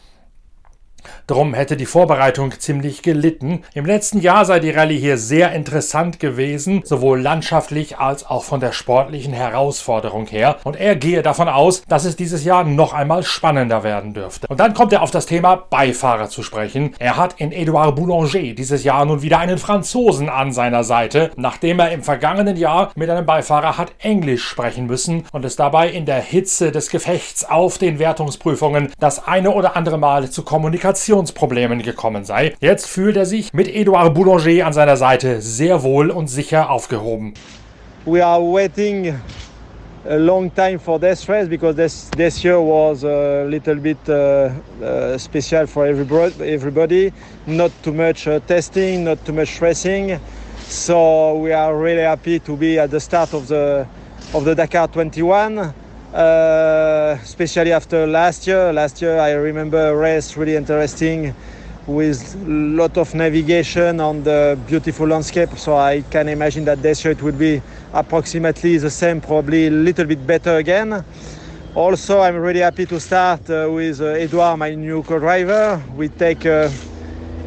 Drum 1.27 1.55
hätte 1.55 1.77
die 1.77 1.87
Vorbereitung 1.87 2.53
ziemlich 2.59 3.03
gelitten. 3.03 3.63
Im 3.75 3.87
letzten 3.87 4.21
Jahr 4.21 4.45
sei 4.45 4.61
die 4.61 4.71
Rallye 4.71 4.99
hier 4.99 5.19
sehr 5.19 5.53
interessant 5.53 6.21
gewesen, 6.21 6.83
sowohl 6.85 7.21
landschaftlich 7.21 7.99
als 7.99 8.27
auch 8.29 8.45
von 8.45 8.61
der 8.61 8.73
sportlichen 8.73 9.33
Herausforderung 9.33 10.27
her. 10.27 10.57
Und 10.65 10.77
er 10.77 10.97
gehe 10.97 11.23
davon 11.23 11.49
aus, 11.49 11.83
dass 11.89 12.05
es 12.05 12.17
dieses 12.17 12.45
Jahr 12.45 12.65
noch 12.65 12.93
einmal 12.93 13.23
spannender 13.23 13.83
werden 13.83 14.15
dürfte. 14.15 14.47
Und 14.49 14.61
dann 14.61 14.75
kommt 14.75 14.93
er 14.93 15.03
auf 15.03 15.11
das 15.11 15.27
Thema 15.27 15.57
Beifahrer 15.57 16.29
zu 16.29 16.43
sprechen. 16.43 16.95
Er 16.99 17.17
hat 17.17 17.41
in 17.41 17.53
Edouard 17.53 17.97
Boulanger 17.97 18.55
dieses 18.55 18.85
Jahr 18.85 19.05
nun 19.05 19.23
wieder 19.23 19.39
einen 19.39 19.59
Franzosen 19.59 20.29
an 20.29 20.53
seiner 20.53 20.85
Seite, 20.85 21.31
nachdem 21.37 21.81
er 21.81 21.93
im 21.93 22.03
vergangenen 22.03 22.57
Jahr 22.57 22.91
mit 22.95 23.11
einem 23.11 23.27
Beifahrer 23.27 23.79
hat 23.79 23.93
Englisch 23.99 24.45
sprechen 24.45 24.87
müssen 24.87 25.25
und 25.33 25.45
es 25.45 25.57
dabei 25.57 25.89
in 25.89 26.07
der 26.07 26.21
Hitze 26.21 26.73
des 26.73 26.91
Gefechts 26.91 27.45
auf 27.45 27.79
den 27.79 27.99
Wertungsprüfungen 27.99 28.93
das 28.99 29.27
eine 29.27 29.51
oder 29.51 29.77
andere 29.77 29.99
Mal 29.99 30.31
zu 30.31 30.43
Kommunikationsproblemen 30.97 31.83
gekommen 31.83 32.25
sei. 32.25 32.55
Jetzt 32.61 32.89
fühlt 32.89 33.17
er 33.17 33.27
sich 33.27 33.53
mit 33.53 33.69
Edouard 33.69 34.15
Boulanger 34.15 34.67
an 34.67 34.73
seiner 34.73 34.97
Seite 34.97 35.41
sehr 35.41 35.83
wohl 35.83 36.11
und 36.11 36.29
sicher 36.29 36.71
aufgehoben. 36.71 37.35
We 38.07 38.25
are 38.25 38.41
waiting 38.41 39.15
a 40.09 40.17
long 40.17 40.55
time 40.55 40.79
for 40.79 40.99
this 40.99 41.29
race 41.29 41.49
because 41.49 41.77
this 41.77 42.09
this 42.17 42.43
year 42.43 42.61
was 42.61 43.05
a 43.05 43.45
little 43.45 43.75
bit 43.75 43.99
uh, 44.09 44.51
uh, 44.83 45.19
special 45.19 45.67
for 45.67 45.87
everybody. 45.87 47.13
Not 47.47 47.73
too 47.83 47.93
much 47.93 48.27
uh, 48.27 48.41
testing, 48.47 49.05
not 49.05 49.19
too 49.25 49.33
much 49.35 49.61
racing. 49.61 50.19
So 50.69 51.39
we 51.39 51.53
are 51.53 51.77
really 51.77 52.03
happy 52.03 52.39
to 52.41 52.57
be 52.57 52.79
at 52.79 52.91
the 52.91 53.01
start 53.01 53.35
of 53.35 53.49
the 53.49 53.87
of 54.33 54.45
the 54.45 54.55
Dakar 54.55 54.89
21. 54.89 55.75
Uh, 56.17 57.19
especially 57.23 57.73
after 57.73 58.07
last 58.07 58.47
year. 58.47 58.73
Last 58.73 59.03
year, 59.03 59.19
I 59.19 59.33
remember 59.33 59.89
a 59.89 59.95
race 59.95 60.35
really 60.35 60.57
interesting 60.57 61.35
with 61.87 62.35
a 62.37 62.49
lot 62.49 62.97
of 62.97 63.15
navigation 63.15 64.01
on 64.01 64.23
the 64.23 64.59
beautiful 64.67 65.07
landscape. 65.07 65.51
So 65.59 65.77
I 65.77 66.01
can 66.11 66.31
imagine 66.31 66.65
that 66.65 66.81
this 66.81 67.05
year 67.05 67.13
it 67.13 67.21
will 67.21 67.37
be 67.37 67.61
approximately 67.93 68.79
the 68.79 68.89
same, 68.89 69.21
probably 69.21 69.67
a 69.67 69.71
little 69.71 70.07
bit 70.07 70.27
better 70.27 70.57
again. 70.57 71.05
Also, 71.75 72.21
I'm 72.23 72.37
really 72.37 72.61
happy 72.61 72.87
to 72.87 72.99
start 72.99 73.51
uh, 73.51 73.69
with 73.71 74.01
uh, 74.01 74.07
Edouard, 74.17 74.57
my 74.59 74.75
new 74.75 75.03
co-driver. 75.03 75.83
We 75.99 76.09
take 76.09 76.47
uh, 76.47 76.71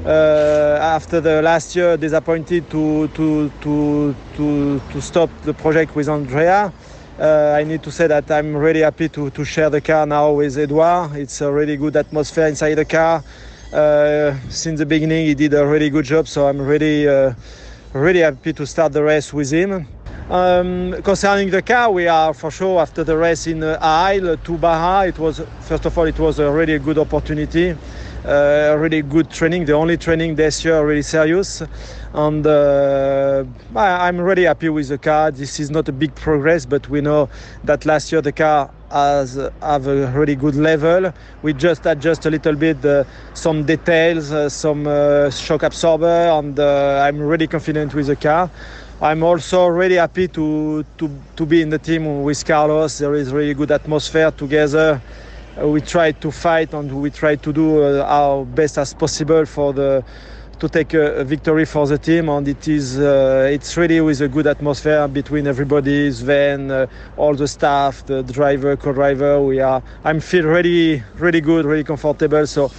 uh, 0.06 0.78
after 0.80 1.20
the 1.20 1.42
last 1.42 1.76
year 1.76 1.98
disappointed 1.98 2.70
to 2.70 3.08
to 3.08 3.50
to 3.62 4.16
to, 4.36 4.80
to 4.92 5.02
stop 5.02 5.32
the 5.42 5.56
project 5.56 5.96
with 5.96 6.08
Andrea. 6.08 6.72
Uh, 7.20 7.54
I 7.58 7.66
need 7.66 7.84
to 7.84 7.92
say 7.92 8.08
that 8.08 8.32
I'm 8.32 8.56
really 8.56 8.80
happy 8.80 9.10
to, 9.10 9.30
to 9.32 9.44
share 9.44 9.70
the 9.70 9.82
car 9.82 10.06
now 10.06 10.32
with 10.32 10.58
Edouard. 10.58 11.18
It's 11.18 11.42
a 11.42 11.52
really 11.52 11.76
good 11.76 11.98
atmosphere 11.98 12.48
inside 12.48 12.76
the 12.76 12.86
car. 12.86 13.22
Uh, 13.74 14.36
since 14.48 14.80
the 14.80 14.86
beginning, 14.86 15.26
he 15.26 15.36
did 15.36 15.54
a 15.54 15.68
really 15.68 15.90
good 15.90 16.06
job, 16.06 16.30
so 16.30 16.48
I'm 16.48 16.62
really, 16.62 17.10
uh, 17.10 17.34
really 17.92 18.22
happy 18.22 18.54
to 18.54 18.66
start 18.66 18.94
the 18.94 19.04
race 19.04 19.34
with 19.34 19.52
him. 19.52 19.86
Um, 20.30 21.02
concerning 21.04 21.50
the 21.50 21.62
car, 21.62 21.92
we 21.92 22.08
are 22.08 22.34
for 22.34 22.52
sure 22.52 22.80
after 22.80 23.04
the 23.04 23.18
race 23.18 23.48
in 23.48 23.64
uh, 23.64 23.78
Aile 23.82 24.38
to 24.38 24.58
Baja. 24.58 25.02
It 25.02 25.20
was 25.20 25.42
first 25.60 25.86
of 25.86 25.98
all, 25.98 26.06
it 26.06 26.20
was 26.20 26.40
a 26.40 26.50
really 26.50 26.80
good 26.80 26.98
opportunity, 26.98 27.76
uh, 28.24 28.78
really 28.80 29.02
good 29.02 29.30
training. 29.30 29.66
The 29.66 29.74
only 29.74 29.98
training 29.98 30.36
this 30.36 30.64
year, 30.64 30.86
really 30.86 31.02
serious, 31.02 31.64
and 32.14 32.46
uh, 32.46 33.44
I'm 33.76 34.20
really 34.20 34.46
happy 34.46 34.70
with 34.70 34.88
the 34.88 34.98
car. 34.98 35.32
This 35.32 35.60
is 35.60 35.70
not 35.70 35.88
a 35.88 35.92
big 35.92 36.16
progress, 36.16 36.66
but 36.66 36.90
we 36.90 37.02
know 37.02 37.30
that 37.64 37.86
last 37.86 38.12
year 38.12 38.22
the 38.22 38.32
car 38.32 38.72
has 38.92 39.36
have 39.62 39.88
a 39.88 40.08
really 40.12 40.36
good 40.36 40.56
level. 40.56 41.14
We 41.44 41.54
just 41.54 41.86
adjust 41.86 42.26
a 42.26 42.32
little 42.32 42.56
bit 42.56 42.84
uh, 42.84 43.04
some 43.36 43.64
details, 43.64 44.32
uh, 44.32 44.50
some 44.50 44.88
uh, 44.88 45.30
shock 45.30 45.64
absorber, 45.64 46.30
and 46.32 46.60
uh, 46.60 47.04
I'm 47.06 47.20
really 47.20 47.48
confident 47.48 47.94
with 47.94 48.08
the 48.08 48.16
car. 48.16 48.50
I'm 49.02 49.24
also 49.24 49.68
really 49.68 49.96
happy 49.96 50.28
to, 50.30 50.84
to, 50.98 51.10
to 51.38 51.46
be 51.46 51.62
in 51.62 51.70
the 51.70 51.78
team 51.78 52.24
with 52.24 52.46
Carlos. 52.46 52.98
There 52.98 53.16
is 53.16 53.32
really 53.32 53.54
good 53.54 53.72
atmosphere 53.72 54.32
together. 54.32 55.00
We 55.58 55.80
try 55.80 56.12
to 56.12 56.32
fight 56.32 56.74
and 56.74 57.02
we 57.02 57.10
try 57.10 57.36
to 57.38 57.54
do 57.54 57.82
uh, 57.82 58.04
our 58.04 58.44
best 58.44 58.78
as 58.78 58.94
possible 58.94 59.46
for 59.46 59.72
the 59.74 60.04
to 60.60 60.70
take 60.70 60.94
a, 60.94 61.22
a 61.22 61.24
victory 61.24 61.66
for 61.66 61.88
the 61.88 61.98
team 61.98 62.30
and 62.30 62.48
it 62.48 62.68
is 62.68 63.00
uh, 63.00 63.50
it's 63.52 63.78
really 63.78 64.02
with 64.02 64.22
a 64.22 64.28
good 64.28 64.48
atmosphere 64.48 65.08
between 65.08 65.48
everybody 65.48 66.12
Sven 66.12 66.70
uh, 66.70 66.88
all 67.18 67.34
the 67.34 67.48
staff 67.48 68.06
the 68.06 68.24
driver 68.24 68.76
co-driver. 68.76 69.42
We 69.42 69.60
are 69.60 69.82
I'm 70.04 70.20
feel 70.20 70.46
really 70.46 71.04
really 71.18 71.42
good 71.42 71.66
really 71.66 71.84
comfortable. 71.84 72.46
So 72.46 72.72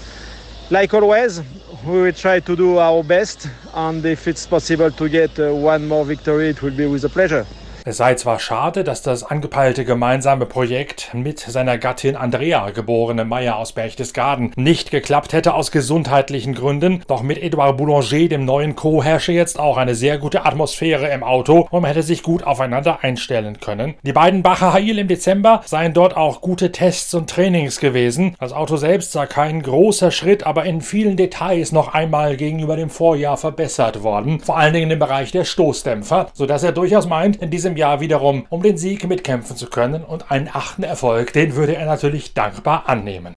like 0.70 0.92
always 0.94 1.42
we 1.86 2.02
will 2.02 2.12
try 2.12 2.40
to 2.40 2.54
do 2.54 2.78
our 2.78 3.02
best 3.02 3.48
and 3.74 4.04
if 4.04 4.28
it's 4.28 4.46
possible 4.46 4.90
to 4.90 5.08
get 5.08 5.38
uh, 5.40 5.54
one 5.54 5.88
more 5.88 6.04
victory 6.04 6.50
it 6.50 6.62
will 6.62 6.76
be 6.76 6.86
with 6.86 7.04
a 7.04 7.08
pleasure 7.08 7.46
Es 7.90 7.96
sei 7.96 8.14
zwar 8.14 8.38
schade, 8.38 8.84
dass 8.84 9.02
das 9.02 9.24
angepeilte 9.24 9.84
gemeinsame 9.84 10.46
Projekt 10.46 11.10
mit 11.12 11.40
seiner 11.40 11.76
Gattin 11.76 12.14
Andrea, 12.14 12.70
geborene 12.70 13.24
Meyer 13.24 13.56
aus 13.56 13.72
Berchtesgaden, 13.72 14.52
nicht 14.54 14.92
geklappt 14.92 15.32
hätte 15.32 15.54
aus 15.54 15.72
gesundheitlichen 15.72 16.54
Gründen, 16.54 17.02
doch 17.08 17.22
mit 17.22 17.42
Edouard 17.42 17.78
Boulanger, 17.78 18.28
dem 18.28 18.44
neuen 18.44 18.76
Co., 18.76 19.02
herrsche 19.02 19.32
jetzt 19.32 19.58
auch 19.58 19.76
eine 19.76 19.96
sehr 19.96 20.18
gute 20.18 20.46
Atmosphäre 20.46 21.08
im 21.08 21.24
Auto 21.24 21.66
und 21.68 21.82
man 21.82 21.86
hätte 21.86 22.04
sich 22.04 22.22
gut 22.22 22.44
aufeinander 22.44 23.02
einstellen 23.02 23.58
können. 23.58 23.94
Die 24.04 24.12
beiden 24.12 24.44
Bacher 24.44 24.72
Hail 24.72 24.96
im 25.00 25.08
Dezember 25.08 25.62
seien 25.64 25.92
dort 25.92 26.16
auch 26.16 26.42
gute 26.42 26.70
Tests 26.70 27.12
und 27.14 27.28
Trainings 27.28 27.80
gewesen. 27.80 28.36
Das 28.38 28.52
Auto 28.52 28.76
selbst 28.76 29.10
sei 29.10 29.26
kein 29.26 29.62
großer 29.62 30.12
Schritt, 30.12 30.46
aber 30.46 30.64
in 30.64 30.80
vielen 30.80 31.16
Details 31.16 31.72
noch 31.72 31.92
einmal 31.92 32.36
gegenüber 32.36 32.76
dem 32.76 32.88
Vorjahr 32.88 33.36
verbessert 33.36 34.04
worden, 34.04 34.38
vor 34.38 34.58
allen 34.58 34.74
Dingen 34.74 34.92
im 34.92 35.00
Bereich 35.00 35.32
der 35.32 35.44
Stoßdämpfer, 35.44 36.28
sodass 36.34 36.62
er 36.62 36.70
durchaus 36.70 37.08
meint, 37.08 37.34
in 37.34 37.50
diesem 37.50 37.79
Jahr 37.80 38.00
wiederum 38.00 38.46
um 38.50 38.62
den 38.62 38.76
Sieg 38.76 39.08
mitkämpfen 39.08 39.56
zu 39.56 39.68
können 39.68 40.04
und 40.04 40.30
einen 40.30 40.48
achten 40.52 40.82
Erfolg, 40.82 41.32
den 41.32 41.56
würde 41.56 41.74
er 41.74 41.86
natürlich 41.86 42.34
dankbar 42.34 42.88
annehmen. 42.88 43.34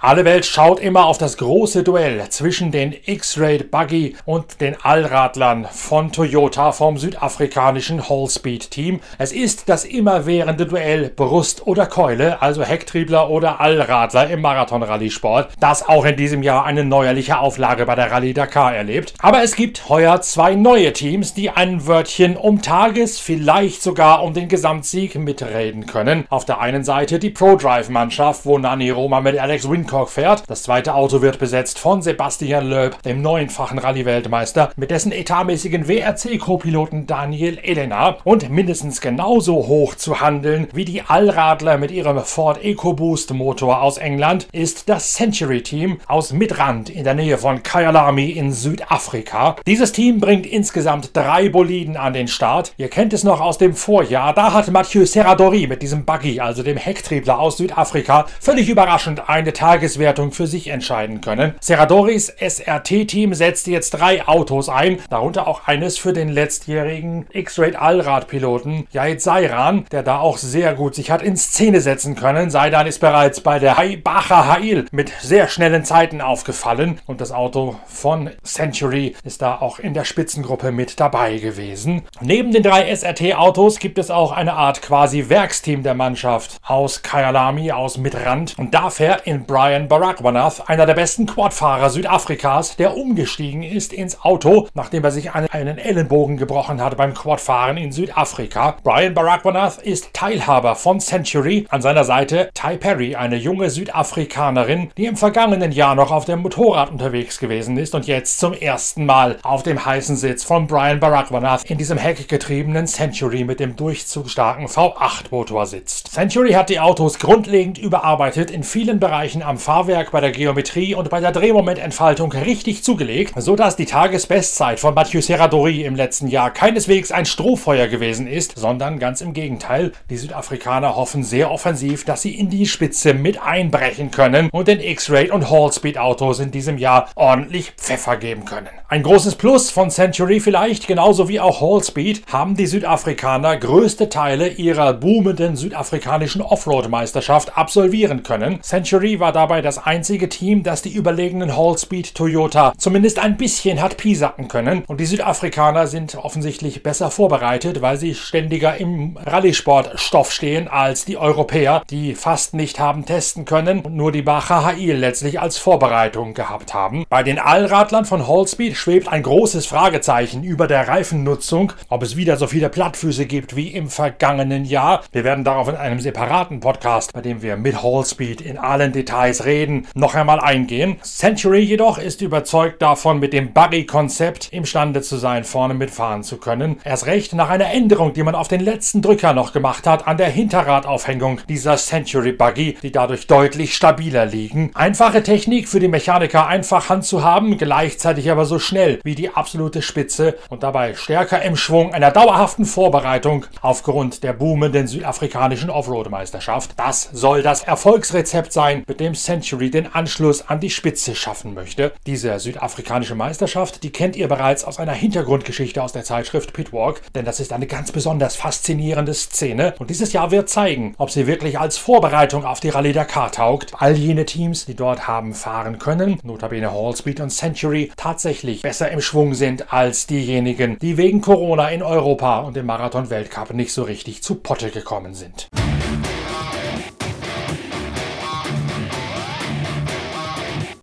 Alle 0.00 0.24
Welt 0.24 0.46
schaut 0.46 0.78
immer 0.78 1.06
auf 1.06 1.18
das 1.18 1.38
große 1.38 1.82
Duell 1.82 2.28
zwischen 2.28 2.70
den 2.70 2.94
X-Raid 3.04 3.72
Buggy 3.72 4.14
und 4.26 4.60
den 4.60 4.76
Allradlern 4.80 5.66
von 5.72 6.12
Toyota 6.12 6.70
vom 6.70 6.98
südafrikanischen 6.98 8.08
Hallspeed 8.08 8.70
Team. 8.70 9.00
Es 9.18 9.32
ist 9.32 9.68
das 9.68 9.84
immerwährende 9.84 10.66
Duell 10.66 11.10
Brust 11.10 11.66
oder 11.66 11.86
Keule, 11.86 12.40
also 12.40 12.62
Hecktriebler 12.62 13.28
oder 13.28 13.60
Allradler 13.60 14.30
im 14.30 14.40
Marathon-Rallye-Sport, 14.40 15.54
das 15.58 15.88
auch 15.88 16.04
in 16.04 16.14
diesem 16.14 16.44
Jahr 16.44 16.64
eine 16.64 16.84
neuerliche 16.84 17.40
Auflage 17.40 17.84
bei 17.84 17.96
der 17.96 18.12
Rallye 18.12 18.34
Dakar 18.34 18.76
erlebt. 18.76 19.14
Aber 19.18 19.42
es 19.42 19.56
gibt 19.56 19.88
heuer 19.88 20.20
zwei 20.20 20.54
neue 20.54 20.92
Teams, 20.92 21.34
die 21.34 21.50
ein 21.50 21.88
Wörtchen 21.88 22.36
um 22.36 22.62
Tages, 22.62 23.18
vielleicht 23.18 23.82
sogar 23.82 24.22
um 24.22 24.32
den 24.32 24.46
Gesamtsieg 24.46 25.16
mitreden 25.16 25.86
können. 25.86 26.24
Auf 26.30 26.44
der 26.44 26.60
einen 26.60 26.84
Seite 26.84 27.18
die 27.18 27.30
Pro-Drive-Mannschaft, 27.30 28.46
wo 28.46 28.58
Nani 28.58 28.90
Roma 28.90 29.20
mit 29.20 29.36
Alex 29.36 29.68
Win 29.68 29.87
Hancock 29.88 30.10
fährt. 30.10 30.42
Das 30.48 30.64
zweite 30.64 30.94
Auto 30.94 31.22
wird 31.22 31.38
besetzt 31.38 31.78
von 31.78 32.02
Sebastian 32.02 32.68
Loeb, 32.68 33.02
dem 33.04 33.22
neunfachen 33.22 33.78
Rallye-Weltmeister, 33.78 34.70
mit 34.76 34.90
dessen 34.90 35.12
etatmäßigen 35.12 35.88
WRC-Co-Piloten 35.88 37.06
Daniel 37.06 37.58
Elena 37.62 38.18
und 38.24 38.50
mindestens 38.50 39.00
genauso 39.00 39.66
hoch 39.66 39.94
zu 39.94 40.20
handeln 40.20 40.68
wie 40.74 40.84
die 40.84 41.00
Allradler 41.00 41.78
mit 41.78 41.90
ihrem 41.90 42.20
Ford 42.20 42.62
EcoBoost 42.62 43.32
Motor 43.32 43.80
aus 43.80 43.96
England 43.96 44.46
ist 44.52 44.90
das 44.90 45.14
Century 45.14 45.62
Team 45.62 46.00
aus 46.06 46.34
Midrand 46.34 46.90
in 46.90 47.04
der 47.04 47.14
Nähe 47.14 47.38
von 47.38 47.62
Kyalami 47.62 48.30
in 48.30 48.52
Südafrika. 48.52 49.56
Dieses 49.66 49.92
Team 49.92 50.20
bringt 50.20 50.44
insgesamt 50.44 51.16
drei 51.16 51.48
Boliden 51.48 51.96
an 51.96 52.12
den 52.12 52.28
Start. 52.28 52.74
Ihr 52.76 52.88
kennt 52.88 53.14
es 53.14 53.24
noch 53.24 53.40
aus 53.40 53.56
dem 53.56 53.72
Vorjahr. 53.72 54.34
Da 54.34 54.52
hat 54.52 54.70
Mathieu 54.70 55.06
Serradori 55.06 55.66
mit 55.66 55.80
diesem 55.80 56.04
Buggy, 56.04 56.40
also 56.40 56.62
dem 56.62 56.76
Hecktriebler 56.76 57.38
aus 57.38 57.56
Südafrika, 57.56 58.26
völlig 58.38 58.68
überraschend 58.68 59.30
eine 59.30 59.54
Tage 59.54 59.77
Tageswertung 59.78 60.32
für 60.32 60.48
sich 60.48 60.66
entscheiden 60.68 61.20
können. 61.20 61.54
Serradoris 61.60 62.34
SRT-Team 62.40 63.32
setzt 63.32 63.68
jetzt 63.68 63.90
drei 63.90 64.26
Autos 64.26 64.68
ein, 64.68 64.98
darunter 65.08 65.46
auch 65.46 65.68
eines 65.68 65.98
für 65.98 66.12
den 66.12 66.30
letztjährigen 66.30 67.26
X-Raid 67.30 67.76
Allrad-Piloten 67.76 68.88
Jaid 68.90 69.22
Seiran, 69.22 69.84
der 69.92 70.02
da 70.02 70.18
auch 70.18 70.36
sehr 70.36 70.74
gut 70.74 70.96
sich 70.96 71.12
hat 71.12 71.22
in 71.22 71.36
Szene 71.36 71.80
setzen 71.80 72.16
können. 72.16 72.50
Seidan 72.50 72.88
ist 72.88 72.98
bereits 72.98 73.40
bei 73.40 73.60
der 73.60 73.76
Bacher 74.02 74.48
Hail 74.48 74.86
mit 74.90 75.12
sehr 75.20 75.46
schnellen 75.46 75.84
Zeiten 75.84 76.20
aufgefallen 76.20 77.00
und 77.06 77.20
das 77.20 77.30
Auto 77.30 77.76
von 77.86 78.30
Century 78.42 79.14
ist 79.22 79.42
da 79.42 79.60
auch 79.60 79.78
in 79.78 79.94
der 79.94 80.04
Spitzengruppe 80.04 80.72
mit 80.72 80.98
dabei 80.98 81.38
gewesen. 81.38 82.02
Neben 82.20 82.50
den 82.50 82.64
drei 82.64 82.92
SRT-Autos 82.92 83.78
gibt 83.78 83.98
es 83.98 84.10
auch 84.10 84.32
eine 84.32 84.54
Art 84.54 84.82
quasi 84.82 85.28
Werksteam 85.28 85.84
der 85.84 85.94
Mannschaft 85.94 86.56
aus 86.66 87.02
Kyalami, 87.04 87.70
aus 87.70 87.96
Midrand 87.96 88.58
und 88.58 88.74
da 88.74 88.90
fährt 88.90 89.24
in 89.24 89.44
Bright 89.44 89.67
Brian 89.68 89.86
Baragwanath, 89.86 90.66
einer 90.66 90.86
der 90.86 90.94
besten 90.94 91.26
Quadfahrer 91.26 91.90
Südafrikas, 91.90 92.76
der 92.76 92.96
umgestiegen 92.96 93.62
ist 93.62 93.92
ins 93.92 94.22
Auto, 94.22 94.66
nachdem 94.72 95.04
er 95.04 95.10
sich 95.10 95.32
einen 95.32 95.76
Ellenbogen 95.76 96.38
gebrochen 96.38 96.82
hat 96.82 96.96
beim 96.96 97.12
Quadfahren 97.12 97.76
in 97.76 97.92
Südafrika. 97.92 98.78
Brian 98.82 99.12
Baragwanath 99.12 99.76
ist 99.82 100.14
Teilhaber 100.14 100.74
von 100.74 101.00
Century. 101.00 101.66
An 101.68 101.82
seiner 101.82 102.04
Seite 102.04 102.48
Ty 102.54 102.78
Perry, 102.78 103.14
eine 103.14 103.36
junge 103.36 103.68
Südafrikanerin, 103.68 104.90
die 104.96 105.04
im 105.04 105.18
vergangenen 105.18 105.72
Jahr 105.72 105.94
noch 105.94 106.12
auf 106.12 106.24
dem 106.24 106.40
Motorrad 106.40 106.90
unterwegs 106.90 107.38
gewesen 107.38 107.76
ist 107.76 107.94
und 107.94 108.06
jetzt 108.06 108.38
zum 108.38 108.54
ersten 108.54 109.04
Mal 109.04 109.36
auf 109.42 109.64
dem 109.64 109.84
heißen 109.84 110.16
Sitz 110.16 110.44
von 110.44 110.66
Brian 110.66 110.98
Baragwanath 110.98 111.70
in 111.70 111.76
diesem 111.76 111.98
heckgetriebenen 111.98 112.86
Century 112.86 113.44
mit 113.44 113.60
dem 113.60 113.76
durchzugstarken 113.76 114.66
V8-Motor 114.66 115.66
sitzt. 115.66 116.10
Century 116.10 116.52
hat 116.52 116.70
die 116.70 116.80
Autos 116.80 117.18
grundlegend 117.18 117.76
überarbeitet, 117.76 118.50
in 118.50 118.62
vielen 118.62 118.98
Bereichen 118.98 119.42
am 119.42 119.57
Fahrwerk, 119.58 120.10
bei 120.10 120.20
der 120.20 120.30
Geometrie 120.30 120.94
und 120.94 121.10
bei 121.10 121.20
der 121.20 121.32
Drehmomententfaltung 121.32 122.32
richtig 122.32 122.84
zugelegt, 122.84 123.34
sodass 123.36 123.76
die 123.76 123.86
Tagesbestzeit 123.86 124.80
von 124.80 124.94
Mathieu 124.94 125.20
Serradori 125.20 125.84
im 125.84 125.94
letzten 125.94 126.28
Jahr 126.28 126.50
keineswegs 126.50 127.12
ein 127.12 127.26
Strohfeuer 127.26 127.88
gewesen 127.88 128.26
ist, 128.26 128.56
sondern 128.56 128.98
ganz 128.98 129.20
im 129.20 129.32
Gegenteil. 129.32 129.92
Die 130.10 130.16
Südafrikaner 130.16 130.96
hoffen 130.96 131.24
sehr 131.24 131.50
offensiv, 131.50 132.04
dass 132.04 132.22
sie 132.22 132.38
in 132.38 132.50
die 132.50 132.66
Spitze 132.66 133.14
mit 133.14 133.42
einbrechen 133.42 134.10
können 134.10 134.48
und 134.50 134.68
den 134.68 134.80
X-Rate 134.80 135.32
und 135.32 135.50
Hall-Speed 135.50 135.98
Autos 135.98 136.40
in 136.40 136.50
diesem 136.50 136.78
Jahr 136.78 137.10
ordentlich 137.14 137.72
Pfeffer 137.72 138.16
geben 138.16 138.44
können. 138.44 138.68
Ein 138.88 139.02
großes 139.02 139.34
Plus 139.34 139.70
von 139.70 139.90
Century 139.90 140.40
vielleicht, 140.40 140.86
genauso 140.86 141.28
wie 141.28 141.40
auch 141.40 141.60
Hall-Speed, 141.60 142.22
haben 142.32 142.56
die 142.56 142.66
Südafrikaner 142.66 143.56
größte 143.58 144.08
Teile 144.08 144.48
ihrer 144.48 144.94
boomenden 144.94 145.56
südafrikanischen 145.56 146.40
Offroad-Meisterschaft 146.40 147.58
absolvieren 147.58 148.22
können. 148.22 148.62
Century 148.62 149.20
war 149.20 149.32
dabei 149.32 149.47
das 149.48 149.84
einzige 149.84 150.28
Team, 150.28 150.62
das 150.62 150.82
die 150.82 150.92
überlegenen 150.92 151.56
Hallspeed 151.56 152.14
Toyota 152.14 152.72
zumindest 152.76 153.18
ein 153.18 153.36
bisschen 153.36 153.82
hat 153.82 153.96
piesacken 153.96 154.48
können. 154.48 154.84
Und 154.86 155.00
die 155.00 155.06
Südafrikaner 155.06 155.86
sind 155.86 156.14
offensichtlich 156.16 156.82
besser 156.82 157.10
vorbereitet, 157.10 157.82
weil 157.82 157.96
sie 157.96 158.14
ständiger 158.14 158.76
im 158.76 159.16
Rallye-Sport-Stoff 159.16 160.30
stehen 160.32 160.68
als 160.68 161.04
die 161.04 161.16
Europäer, 161.16 161.82
die 161.90 162.14
fast 162.14 162.54
nicht 162.54 162.78
haben 162.78 163.06
testen 163.06 163.44
können 163.44 163.80
und 163.80 163.94
nur 163.94 164.12
die 164.12 164.22
Bacha 164.22 164.64
Hail 164.64 164.96
letztlich 164.96 165.40
als 165.40 165.58
Vorbereitung 165.58 166.34
gehabt 166.34 166.74
haben. 166.74 167.04
Bei 167.08 167.22
den 167.22 167.38
Allradlern 167.38 168.04
von 168.04 168.26
Hallspeed 168.28 168.76
schwebt 168.76 169.08
ein 169.08 169.22
großes 169.22 169.66
Fragezeichen 169.66 170.44
über 170.44 170.66
der 170.66 170.88
Reifennutzung, 170.88 171.72
ob 171.88 172.02
es 172.02 172.16
wieder 172.16 172.36
so 172.36 172.46
viele 172.46 172.68
Plattfüße 172.68 173.26
gibt 173.26 173.56
wie 173.56 173.68
im 173.68 173.88
vergangenen 173.88 174.64
Jahr. 174.64 175.02
Wir 175.12 175.24
werden 175.24 175.44
darauf 175.44 175.68
in 175.68 175.76
einem 175.76 176.00
separaten 176.00 176.60
Podcast, 176.60 177.12
bei 177.12 177.20
dem 177.20 177.42
wir 177.42 177.56
mit 177.56 177.82
Hallspeed 177.82 178.40
in 178.40 178.58
allen 178.58 178.92
Details 178.92 179.37
reden, 179.44 179.86
noch 179.94 180.14
einmal 180.14 180.40
eingehen. 180.40 180.96
Century 181.02 181.60
jedoch 181.60 181.98
ist 181.98 182.22
überzeugt 182.22 182.82
davon, 182.82 183.18
mit 183.18 183.32
dem 183.32 183.52
Buggy-Konzept 183.52 184.52
imstande 184.52 185.02
zu 185.02 185.16
sein, 185.16 185.44
vorne 185.44 185.74
mitfahren 185.74 186.22
zu 186.22 186.38
können. 186.38 186.80
Erst 186.84 187.06
recht 187.06 187.32
nach 187.34 187.50
einer 187.50 187.70
Änderung, 187.70 188.12
die 188.12 188.22
man 188.22 188.34
auf 188.34 188.48
den 188.48 188.60
letzten 188.60 189.02
Drücker 189.02 189.32
noch 189.32 189.52
gemacht 189.52 189.86
hat, 189.86 190.06
an 190.06 190.16
der 190.16 190.28
Hinterradaufhängung 190.28 191.40
dieser 191.48 191.76
Century 191.76 192.32
Buggy, 192.32 192.76
die 192.82 192.92
dadurch 192.92 193.26
deutlich 193.26 193.74
stabiler 193.74 194.26
liegen. 194.26 194.70
Einfache 194.74 195.22
Technik 195.22 195.68
für 195.68 195.80
die 195.80 195.88
Mechaniker 195.88 196.46
einfach 196.46 196.88
Hand 196.88 197.04
zu 197.04 197.22
haben, 197.22 197.58
gleichzeitig 197.58 198.30
aber 198.30 198.44
so 198.44 198.58
schnell 198.58 199.00
wie 199.04 199.14
die 199.14 199.30
absolute 199.30 199.82
Spitze 199.82 200.36
und 200.48 200.62
dabei 200.62 200.94
stärker 200.94 201.42
im 201.42 201.56
Schwung 201.56 201.94
einer 201.94 202.10
dauerhaften 202.10 202.64
Vorbereitung 202.64 203.46
aufgrund 203.62 204.22
der 204.22 204.32
boomenden 204.32 204.86
südafrikanischen 204.86 205.70
Offroad-Meisterschaft. 205.70 206.72
Das 206.76 207.08
soll 207.12 207.42
das 207.42 207.62
Erfolgsrezept 207.62 208.52
sein, 208.52 208.84
mit 208.86 209.00
dem 209.00 209.14
Century 209.28 209.68
den 209.68 209.92
Anschluss 209.92 210.48
an 210.48 210.58
die 210.58 210.70
Spitze 210.70 211.14
schaffen 211.14 211.52
möchte. 211.52 211.92
Diese 212.06 212.38
südafrikanische 212.38 213.14
Meisterschaft, 213.14 213.82
die 213.82 213.90
kennt 213.90 214.16
ihr 214.16 214.26
bereits 214.26 214.64
aus 214.64 214.78
einer 214.78 214.94
Hintergrundgeschichte 214.94 215.82
aus 215.82 215.92
der 215.92 216.02
Zeitschrift 216.02 216.54
Pitwalk, 216.54 217.02
denn 217.14 217.26
das 217.26 217.38
ist 217.38 217.52
eine 217.52 217.66
ganz 217.66 217.92
besonders 217.92 218.36
faszinierende 218.36 219.12
Szene 219.12 219.74
und 219.78 219.90
dieses 219.90 220.14
Jahr 220.14 220.30
wird 220.30 220.48
zeigen, 220.48 220.94
ob 220.96 221.10
sie 221.10 221.26
wirklich 221.26 221.58
als 221.58 221.76
Vorbereitung 221.76 222.46
auf 222.46 222.60
die 222.60 222.70
Rallye 222.70 222.94
Dakar 222.94 223.30
taugt. 223.30 223.74
All 223.76 223.98
jene 223.98 224.24
Teams, 224.24 224.64
die 224.64 224.74
dort 224.74 225.06
haben 225.06 225.34
fahren 225.34 225.78
können, 225.78 226.18
notabene 226.22 226.72
Hallspeed 226.72 227.20
und 227.20 227.28
Century, 227.28 227.92
tatsächlich 227.98 228.62
besser 228.62 228.90
im 228.90 229.02
Schwung 229.02 229.34
sind 229.34 229.74
als 229.74 230.06
diejenigen, 230.06 230.78
die 230.78 230.96
wegen 230.96 231.20
Corona 231.20 231.68
in 231.68 231.82
Europa 231.82 232.38
und 232.38 232.56
im 232.56 232.64
Marathon-Weltcup 232.64 233.52
nicht 233.52 233.74
so 233.74 233.82
richtig 233.82 234.22
zu 234.22 234.36
Potte 234.36 234.70
gekommen 234.70 235.12
sind. 235.12 235.50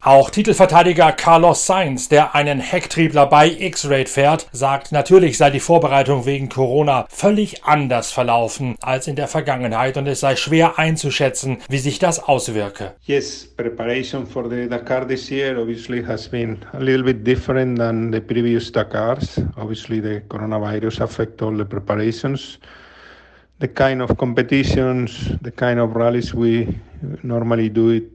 Auch 0.05 0.29
Titelverteidiger 0.29 1.13
Carlos 1.13 1.65
Sainz, 1.65 2.09
der 2.09 2.35
einen 2.35 2.59
Hecktriebler 2.59 3.25
bei 3.25 3.49
X-Rate 3.49 4.07
fährt, 4.07 4.47
sagt, 4.51 4.91
natürlich 4.91 5.39
sei 5.39 5.49
die 5.49 5.59
Vorbereitung 5.59 6.27
wegen 6.27 6.47
Corona 6.47 7.07
völlig 7.09 7.63
anders 7.63 8.11
verlaufen 8.11 8.75
als 8.83 9.07
in 9.07 9.15
der 9.15 9.27
Vergangenheit 9.27 9.97
und 9.97 10.05
es 10.05 10.19
sei 10.19 10.35
schwer 10.35 10.77
einzuschätzen, 10.77 11.57
wie 11.69 11.79
sich 11.79 11.97
das 11.97 12.23
auswirke. 12.23 12.91
Yes, 13.05 13.47
preparation 13.57 14.27
for 14.27 14.47
the 14.47 14.69
Dakar 14.69 15.07
this 15.07 15.31
year 15.31 15.59
obviously 15.59 16.05
has 16.05 16.29
been 16.29 16.59
a 16.73 16.79
little 16.79 17.03
bit 17.03 17.25
different 17.25 17.79
than 17.79 18.11
the 18.11 18.21
previous 18.21 18.71
Dakars. 18.71 19.43
Obviously 19.57 19.99
the 20.01 20.21
coronavirus 20.29 21.01
affect 21.01 21.41
all 21.41 21.57
the 21.57 21.65
preparations. 21.65 22.59
The 23.57 23.69
kind 23.69 24.03
of 24.03 24.15
competitions, 24.17 25.31
the 25.41 25.49
kind 25.49 25.79
of 25.79 25.95
rallies 25.95 26.31
we 26.35 26.77
normally 27.23 27.69
do 27.69 27.89
it 27.89 28.14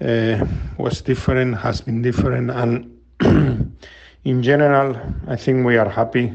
was 0.00 1.00
different, 1.02 1.56
has 1.58 1.80
been 1.80 2.02
different, 2.02 2.50
and 2.50 2.98
in 4.24 4.42
general, 4.42 4.96
I 5.28 5.36
think 5.36 5.64
we 5.64 5.76
are 5.76 5.88
happy 5.88 6.32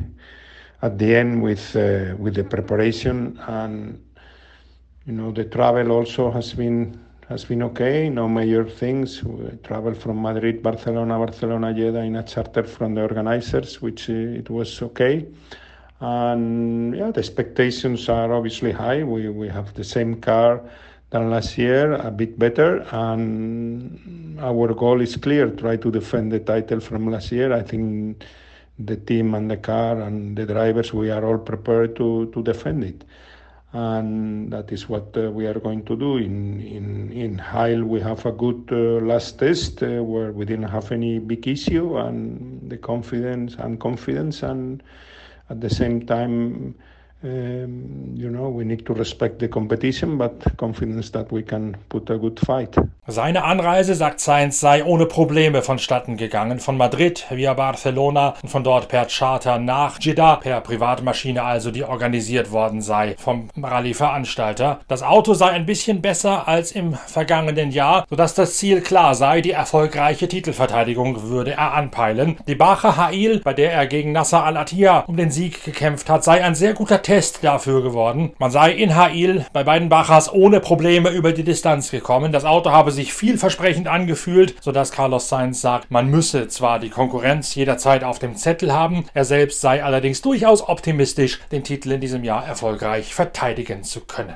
at 0.82 0.98
the 0.98 1.16
end 1.16 1.42
with 1.42 1.76
uh, 1.76 2.16
with 2.18 2.36
the 2.36 2.44
preparation 2.44 3.40
and 3.48 4.02
you 5.06 5.14
know 5.14 5.32
the 5.32 5.46
travel 5.46 5.92
also 5.92 6.32
has 6.32 6.54
been 6.54 7.00
has 7.30 7.46
been 7.46 7.64
okay. 7.64 8.10
No 8.10 8.28
major 8.28 8.66
things. 8.66 9.24
We 9.24 9.58
travel 9.64 9.94
from 9.94 10.22
Madrid, 10.22 10.62
Barcelona, 10.62 11.18
Barcelona, 11.18 11.74
Jeddah 11.74 12.02
in 12.02 12.18
a 12.18 12.24
charter 12.24 12.64
from 12.64 12.96
the 12.96 13.02
organizers, 13.02 13.82
which 13.82 14.10
uh, 14.10 14.14
it 14.14 14.50
was 14.50 14.82
okay. 14.82 15.28
And 16.02 16.96
yeah, 16.96 17.12
the 17.12 17.20
expectations 17.20 18.10
are 18.10 18.34
obviously 18.34 18.72
high. 18.72 19.04
We 19.04 19.30
we 19.30 19.48
have 19.50 19.74
the 19.74 19.84
same 19.84 20.20
car 20.20 20.62
than 21.12 21.30
last 21.30 21.58
year, 21.58 21.94
a 21.94 22.12
bit 22.12 22.40
better. 22.40 22.86
And 22.92 24.40
our 24.40 24.74
goal 24.74 25.02
is 25.02 25.16
clear: 25.18 25.50
try 25.52 25.78
to 25.78 25.92
defend 25.92 26.32
the 26.32 26.40
title 26.40 26.80
from 26.80 27.12
last 27.12 27.32
year. 27.32 27.54
I 27.54 27.62
think 27.62 28.24
the 28.80 28.98
team 28.98 29.36
and 29.36 29.52
the 29.52 29.58
car 29.58 30.02
and 30.02 30.36
the 30.38 30.46
drivers, 30.46 30.94
we 30.94 31.12
are 31.12 31.24
all 31.24 31.38
prepared 31.38 31.96
to 31.98 32.32
to 32.34 32.44
defend 32.44 32.84
it. 32.84 33.04
And 33.74 34.52
that 34.52 34.72
is 34.72 34.90
what 34.90 35.16
uh, 35.16 35.32
we 35.32 35.46
are 35.48 35.60
going 35.60 35.84
to 35.86 35.96
do. 35.96 36.18
In 36.18 36.62
in 36.62 37.12
in 37.12 37.38
Heil, 37.38 37.84
we 37.84 38.02
have 38.02 38.26
a 38.26 38.32
good 38.32 38.64
uh, 38.72 39.06
last 39.06 39.40
test 39.40 39.84
uh, 39.84 40.04
where 40.04 40.32
we 40.32 40.46
didn't 40.46 40.70
have 40.70 40.92
any 40.92 41.20
big 41.20 41.48
issue, 41.48 41.98
and 41.98 42.70
the 42.70 42.78
confidence 42.78 43.56
and 43.56 43.80
confidence, 43.80 44.44
and 44.44 44.84
at 45.50 45.62
the 45.62 45.70
same 45.70 46.06
time 46.06 46.76
you 47.24 48.30
know, 48.30 48.50
we 48.50 48.66
need 48.66 48.84
to 48.86 48.94
respect 48.94 49.40
the 49.40 49.48
competition, 49.48 50.18
but 50.18 50.34
confidence 50.58 51.12
that 51.12 51.32
we 51.32 51.44
can 51.44 51.78
put 51.88 52.10
a 52.10 52.18
good 52.18 52.40
fight. 52.40 52.76
Seine 53.06 53.44
Anreise, 53.44 53.94
sagt 53.94 54.20
Sainz, 54.20 54.60
sei 54.60 54.84
ohne 54.84 55.06
Probleme 55.06 55.62
vonstatten 55.62 56.18
gegangen. 56.18 56.60
Von 56.60 56.78
Madrid 56.78 57.26
via 57.30 57.54
Barcelona 57.54 58.36
und 58.42 58.50
von 58.50 58.64
dort 58.64 58.88
per 58.88 59.06
Charter 59.06 59.60
nach 59.60 60.00
Jeddah, 60.00 60.38
per 60.38 60.62
Privatmaschine 60.62 61.44
also, 61.44 61.70
die 61.70 61.84
organisiert 61.84 62.52
worden 62.52 62.82
sei 62.82 63.16
vom 63.18 63.50
Rallye-Veranstalter. 63.62 64.80
Das 64.88 65.04
Auto 65.04 65.36
sei 65.36 65.50
ein 65.50 65.68
bisschen 65.68 66.02
besser 66.02 66.48
als 66.48 66.72
im 66.72 66.94
vergangenen 66.94 67.70
Jahr, 67.70 68.06
sodass 68.10 68.34
das 68.34 68.58
Ziel 68.58 68.82
klar 68.82 69.14
sei, 69.14 69.42
die 69.42 69.52
erfolgreiche 69.52 70.28
Titelverteidigung 70.28 71.30
würde 71.30 71.52
er 71.52 71.74
anpeilen. 71.74 72.38
Die 72.48 72.56
Bacher 72.56 72.98
Hail, 72.98 73.42
bei 73.44 73.54
der 73.54 73.74
er 73.74 73.86
gegen 73.86 74.12
Nasser 74.12 74.44
Al-Attiyah 74.44 75.06
um 75.08 75.18
den 75.18 75.30
Sieg 75.30 75.64
gekämpft 75.64 76.10
hat, 76.10 76.24
sei 76.24 76.44
ein 76.44 76.56
sehr 76.56 76.74
guter 76.74 77.02
Test 77.02 77.11
dafür 77.42 77.84
geworden. 77.84 78.32
Man 78.38 78.52
sei 78.52 78.72
in 78.72 78.96
Hail 78.96 79.46
bei 79.52 79.66
beiden 79.66 79.90
Bachers 79.90 80.32
ohne 80.32 80.62
Probleme 80.62 81.10
über 81.10 81.34
die 81.34 81.44
Distanz 81.44 81.92
gekommen. 81.92 82.32
Das 82.32 82.46
Auto 82.46 82.72
habe 82.72 82.92
sich 82.92 83.14
vielversprechend 83.14 83.90
angefühlt, 83.90 84.56
sodass 84.62 84.92
Carlos 84.92 85.28
Sainz 85.28 85.60
sagt, 85.60 85.92
man 85.92 86.10
müsse 86.10 86.48
zwar 86.48 86.80
die 86.80 86.90
Konkurrenz 86.90 87.54
jederzeit 87.54 88.06
auf 88.06 88.20
dem 88.20 88.38
Zettel 88.38 88.72
haben, 88.72 89.04
er 89.14 89.26
selbst 89.26 89.60
sei 89.60 89.84
allerdings 89.84 90.22
durchaus 90.22 90.68
optimistisch, 90.68 91.40
den 91.52 91.66
Titel 91.66 91.92
in 91.92 92.00
diesem 92.00 92.24
Jahr 92.24 92.46
erfolgreich 92.46 93.14
verteidigen 93.14 93.84
zu 93.84 94.00
können. 94.00 94.36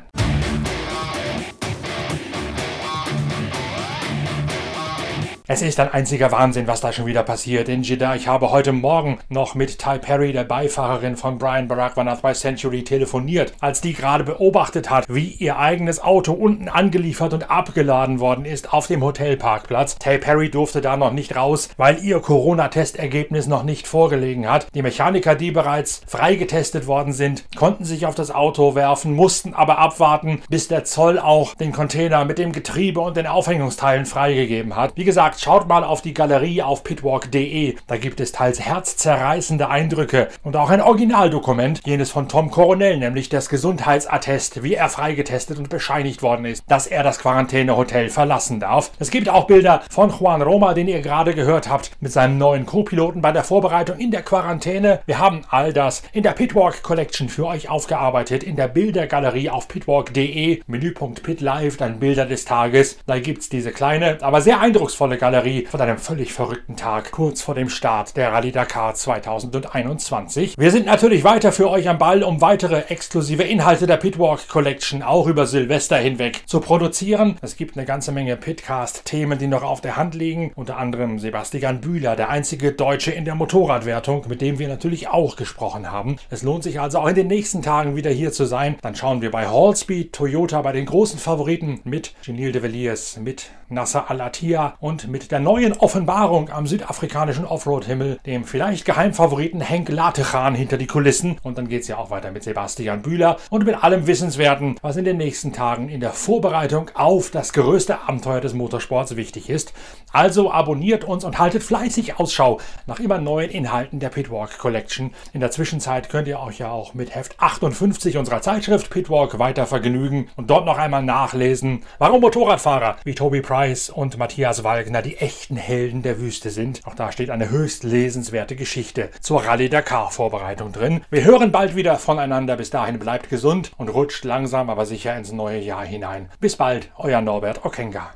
Es 5.48 5.62
ist 5.62 5.80
ein 5.80 5.94
einziger 5.94 6.32
Wahnsinn, 6.32 6.66
was 6.66 6.82
da 6.82 6.92
schon 6.92 7.06
wieder 7.06 7.22
passiert 7.22 7.70
in 7.70 7.84
Jeddah. 7.84 8.16
Ich 8.16 8.28
habe 8.28 8.50
heute 8.50 8.72
Morgen 8.72 9.20
noch 9.30 9.54
mit 9.54 9.78
Ty 9.78 10.00
Perry, 10.00 10.34
der 10.34 10.44
Beifahrerin 10.44 11.18
von 11.18 11.38
Brian 11.38 11.68
Barack 11.68 11.96
Van 11.98 12.10
bei 12.20 12.34
Century, 12.34 12.84
telefoniert, 12.84 13.54
als 13.60 13.80
die 13.80 13.94
gerade 13.94 14.24
beobachtet 14.24 14.90
hat, 14.90 15.06
wie 15.08 15.28
ihr 15.28 15.60
eigenes 15.60 16.04
Auto 16.04 16.34
unten 16.34 16.68
angeliefert 16.68 17.32
und 17.36 17.52
abgeladen 17.52 18.20
worden 18.20 18.46
ist 18.46 18.74
auf 18.74 18.88
dem 18.88 19.04
Hotelparkplatz. 19.04 20.00
Ty 20.00 20.18
Perry 20.18 20.50
durfte 20.50 20.82
da 20.82 20.98
noch 20.98 21.12
nicht 21.12 21.36
raus, 21.36 21.70
weil 21.78 22.04
ihr 22.04 22.20
Corona-Testergebnis 22.22 23.46
noch 23.46 23.62
nicht 23.62 23.86
vorgelegen 23.86 24.50
hat. 24.50 24.66
Die 24.74 24.82
Mechaniker, 24.82 25.36
die 25.36 25.52
bereits 25.52 26.02
freigetestet 26.08 26.88
worden 26.88 27.14
sind, 27.14 27.44
konnten 27.56 27.86
sich 27.86 28.08
auf 28.08 28.16
das 28.16 28.32
Auto 28.32 28.74
werfen, 28.74 29.14
mussten 29.14 29.54
aber 29.54 29.78
abwarten, 29.78 30.42
bis 30.50 30.70
der 30.70 30.86
Zoll 30.86 31.20
auch 31.20 31.54
den 31.54 31.72
Container 31.72 32.26
mit 32.26 32.40
dem 32.40 32.52
Getriebe 32.52 33.00
und 33.00 33.16
den 33.16 33.28
Aufhängungsteilen 33.28 34.08
freigegeben 34.08 34.76
hat. 34.76 34.94
Wie 34.96 35.04
gesagt, 35.04 35.35
schaut 35.42 35.68
mal 35.68 35.84
auf 35.84 36.02
die 36.02 36.14
Galerie 36.14 36.62
auf 36.62 36.84
pitwalk.de. 36.84 37.76
Da 37.88 37.98
gibt 37.98 38.20
es 38.20 38.32
teils 38.32 38.60
herzzerreißende 38.60 39.70
Eindrücke 39.70 40.30
und 40.44 40.56
auch 40.56 40.70
ein 40.70 40.82
Originaldokument, 40.82 41.82
jenes 41.86 42.12
von 42.12 42.30
Tom 42.30 42.52
Coronel, 42.52 42.98
nämlich 42.98 43.30
das 43.30 43.50
Gesundheitsattest, 43.50 44.64
wie 44.64 44.76
er 44.76 44.90
freigetestet 44.90 45.58
und 45.58 45.70
bescheinigt 45.70 46.22
worden 46.22 46.46
ist, 46.46 46.64
dass 46.68 46.88
er 46.88 47.04
das 47.04 47.20
Quarantänehotel 47.20 48.10
verlassen 48.10 48.60
darf. 48.60 48.92
Es 49.00 49.12
gibt 49.12 49.30
auch 49.30 49.48
Bilder 49.48 49.82
von 49.90 50.10
Juan 50.10 50.42
Roma, 50.42 50.74
den 50.74 50.88
ihr 50.88 51.02
gerade 51.02 51.34
gehört 51.34 51.70
habt, 51.70 51.92
mit 52.00 52.12
seinem 52.12 52.38
neuen 52.38 52.66
Co-Piloten 52.66 53.22
bei 53.22 53.32
der 53.32 53.44
Vorbereitung 53.44 53.98
in 53.98 54.12
der 54.12 54.22
Quarantäne. 54.22 55.02
Wir 55.06 55.20
haben 55.20 55.42
all 55.50 55.74
das 55.74 56.04
in 56.14 56.24
der 56.24 56.32
Pitwalk 56.32 56.84
Collection 56.84 57.30
für 57.30 57.48
euch 57.48 57.70
aufgearbeitet, 57.70 58.44
in 58.44 58.56
der 58.56 58.68
Bildergalerie 58.68 59.50
auf 59.50 59.68
pitwalk.de, 59.68 60.62
Menüpunkt 60.68 61.24
Pit 61.24 61.42
Live, 61.42 61.78
dann 61.78 62.00
Bilder 62.00 62.26
des 62.26 62.46
Tages. 62.46 62.98
Da 63.06 63.20
gibt 63.20 63.42
es 63.42 63.50
diese 63.50 63.72
kleine, 63.72 64.18
aber 64.22 64.42
sehr 64.42 64.60
eindrucksvolle 64.60 65.18
Galerie 65.26 65.66
von 65.66 65.82
einem 65.82 65.98
völlig 65.98 66.34
verrückten 66.34 66.76
Tag, 66.76 67.10
kurz 67.12 67.42
vor 67.42 67.56
dem 67.56 67.68
Start 67.68 68.16
der 68.16 68.32
Rallye 68.32 68.52
Dakar 68.52 68.94
2021. 68.94 70.56
Wir 70.56 70.70
sind 70.70 70.86
natürlich 70.86 71.24
weiter 71.24 71.52
für 71.52 71.68
euch 71.68 71.90
am 71.90 71.98
Ball, 71.98 72.22
um 72.22 72.42
weitere 72.42 72.82
exklusive 72.90 73.42
Inhalte 73.42 73.88
der 73.88 73.98
Pitwalk 73.98 74.48
Collection 74.48 75.02
auch 75.02 75.26
über 75.26 75.48
Silvester 75.48 75.98
hinweg 75.98 76.44
zu 76.46 76.60
produzieren. 76.60 77.40
Es 77.42 77.56
gibt 77.58 77.76
eine 77.76 77.88
ganze 77.88 78.12
Menge 78.12 78.38
Pitcast-Themen, 78.38 79.40
die 79.40 79.48
noch 79.48 79.64
auf 79.64 79.82
der 79.82 79.98
Hand 79.98 80.14
liegen. 80.14 80.52
Unter 80.54 80.78
anderem 80.78 81.18
Sebastian 81.18 81.82
Bühler, 81.82 82.16
der 82.16 82.30
einzige 82.30 82.74
Deutsche 82.74 83.10
in 83.10 83.26
der 83.26 83.34
Motorradwertung, 83.34 84.26
mit 84.28 84.42
dem 84.42 84.60
wir 84.60 84.68
natürlich 84.68 85.08
auch 85.08 85.38
gesprochen 85.38 85.92
haben. 85.92 86.18
Es 86.30 86.44
lohnt 86.44 86.62
sich 86.62 86.80
also 86.80 87.00
auch 87.00 87.08
in 87.08 87.16
den 87.16 87.26
nächsten 87.26 87.64
Tagen 87.64 87.96
wieder 87.96 88.12
hier 88.12 88.32
zu 88.32 88.46
sein. 88.46 88.76
Dann 88.84 88.94
schauen 88.94 89.24
wir 89.24 89.32
bei 89.32 89.48
Hallspeed, 89.48 90.14
Toyota, 90.14 90.62
bei 90.62 90.72
den 90.72 90.86
großen 90.86 91.18
Favoriten 91.18 91.82
mit 91.84 92.14
Genil 92.24 92.52
de 92.52 92.62
Villiers, 92.62 93.18
mit 93.18 93.50
Nasser 93.70 94.12
Al-Attiyah 94.12 94.76
und 94.80 95.08
mit 95.08 95.15
der 95.20 95.40
neuen 95.40 95.74
Offenbarung 95.74 96.50
am 96.50 96.68
südafrikanischen 96.68 97.46
Offroad-Himmel, 97.46 98.20
dem 98.26 98.44
vielleicht 98.44 98.86
Geheimfavoriten 98.86 99.62
Henk 99.62 99.90
Latechan 99.90 100.56
hinter 100.56 100.78
die 100.78 100.88
Kulissen. 100.88 101.38
Und 101.44 101.58
dann 101.58 101.68
geht 101.68 101.82
es 101.84 101.88
ja 101.88 101.98
auch 101.98 102.10
weiter 102.10 102.32
mit 102.32 102.44
Sebastian 102.44 103.02
Bühler 103.02 103.38
und 103.50 103.66
mit 103.66 103.84
allem 103.84 104.08
Wissenswerten, 104.08 104.78
was 104.82 104.98
in 104.98 105.06
den 105.06 105.18
nächsten 105.18 105.54
Tagen 105.54 105.90
in 105.90 106.00
der 106.00 106.12
Vorbereitung 106.12 106.92
auf 106.94 107.32
das 107.32 107.54
größte 107.54 108.02
Abenteuer 108.08 108.42
des 108.42 108.54
Motorsports 108.54 109.16
wichtig 109.16 109.50
ist. 109.50 109.74
Also 110.12 110.52
abonniert 110.52 111.04
uns 111.04 111.24
und 111.24 111.40
haltet 111.40 111.64
fleißig 111.64 112.20
Ausschau 112.20 112.60
nach 112.86 113.00
immer 113.00 113.18
neuen 113.18 113.50
Inhalten 113.50 114.00
der 114.00 114.10
Pitwalk 114.10 114.58
Collection. 114.58 115.12
In 115.34 115.40
der 115.40 115.52
Zwischenzeit 115.52 116.10
könnt 116.10 116.28
ihr 116.28 116.40
euch 116.40 116.60
ja 116.60 116.72
auch 116.72 116.94
mit 116.94 117.14
Heft 117.14 117.40
58 117.40 118.18
unserer 118.18 118.42
Zeitschrift 118.42 118.90
Pitwalk 118.90 119.40
weiter 119.40 119.66
vergnügen 119.66 120.30
und 120.36 120.50
dort 120.50 120.66
noch 120.66 120.78
einmal 120.78 121.04
nachlesen, 121.04 121.84
warum 122.00 122.22
Motorradfahrer 122.22 122.98
wie 123.04 123.16
Toby 123.16 123.42
Price 123.42 123.90
und 123.90 124.18
Matthias 124.18 124.64
Wagner 124.64 125.02
die 125.06 125.18
echten 125.18 125.56
Helden 125.56 126.02
der 126.02 126.20
Wüste 126.20 126.50
sind. 126.50 126.82
Auch 126.86 126.96
da 126.96 127.12
steht 127.12 127.30
eine 127.30 127.50
höchst 127.50 127.84
lesenswerte 127.84 128.56
Geschichte 128.56 129.10
zur 129.22 129.46
Rallye 129.46 129.70
Dakar 129.70 130.12
Vorbereitung 130.12 130.72
drin. 130.72 131.02
Wir 131.12 131.24
hören 131.24 131.52
bald 131.52 131.76
wieder 131.76 131.98
voneinander. 131.98 132.58
Bis 132.58 132.72
dahin 132.72 133.00
bleibt 133.00 133.30
gesund 133.30 133.72
und 133.78 133.90
rutscht 133.90 134.26
langsam 134.26 134.70
aber 134.70 134.86
sicher 134.86 135.16
ins 135.16 135.32
neue 135.32 135.60
Jahr 135.60 135.86
hinein. 135.86 136.30
Bis 136.40 136.56
bald, 136.56 136.92
euer 136.98 137.22
Norbert 137.22 137.64
Okenga. 137.66 138.14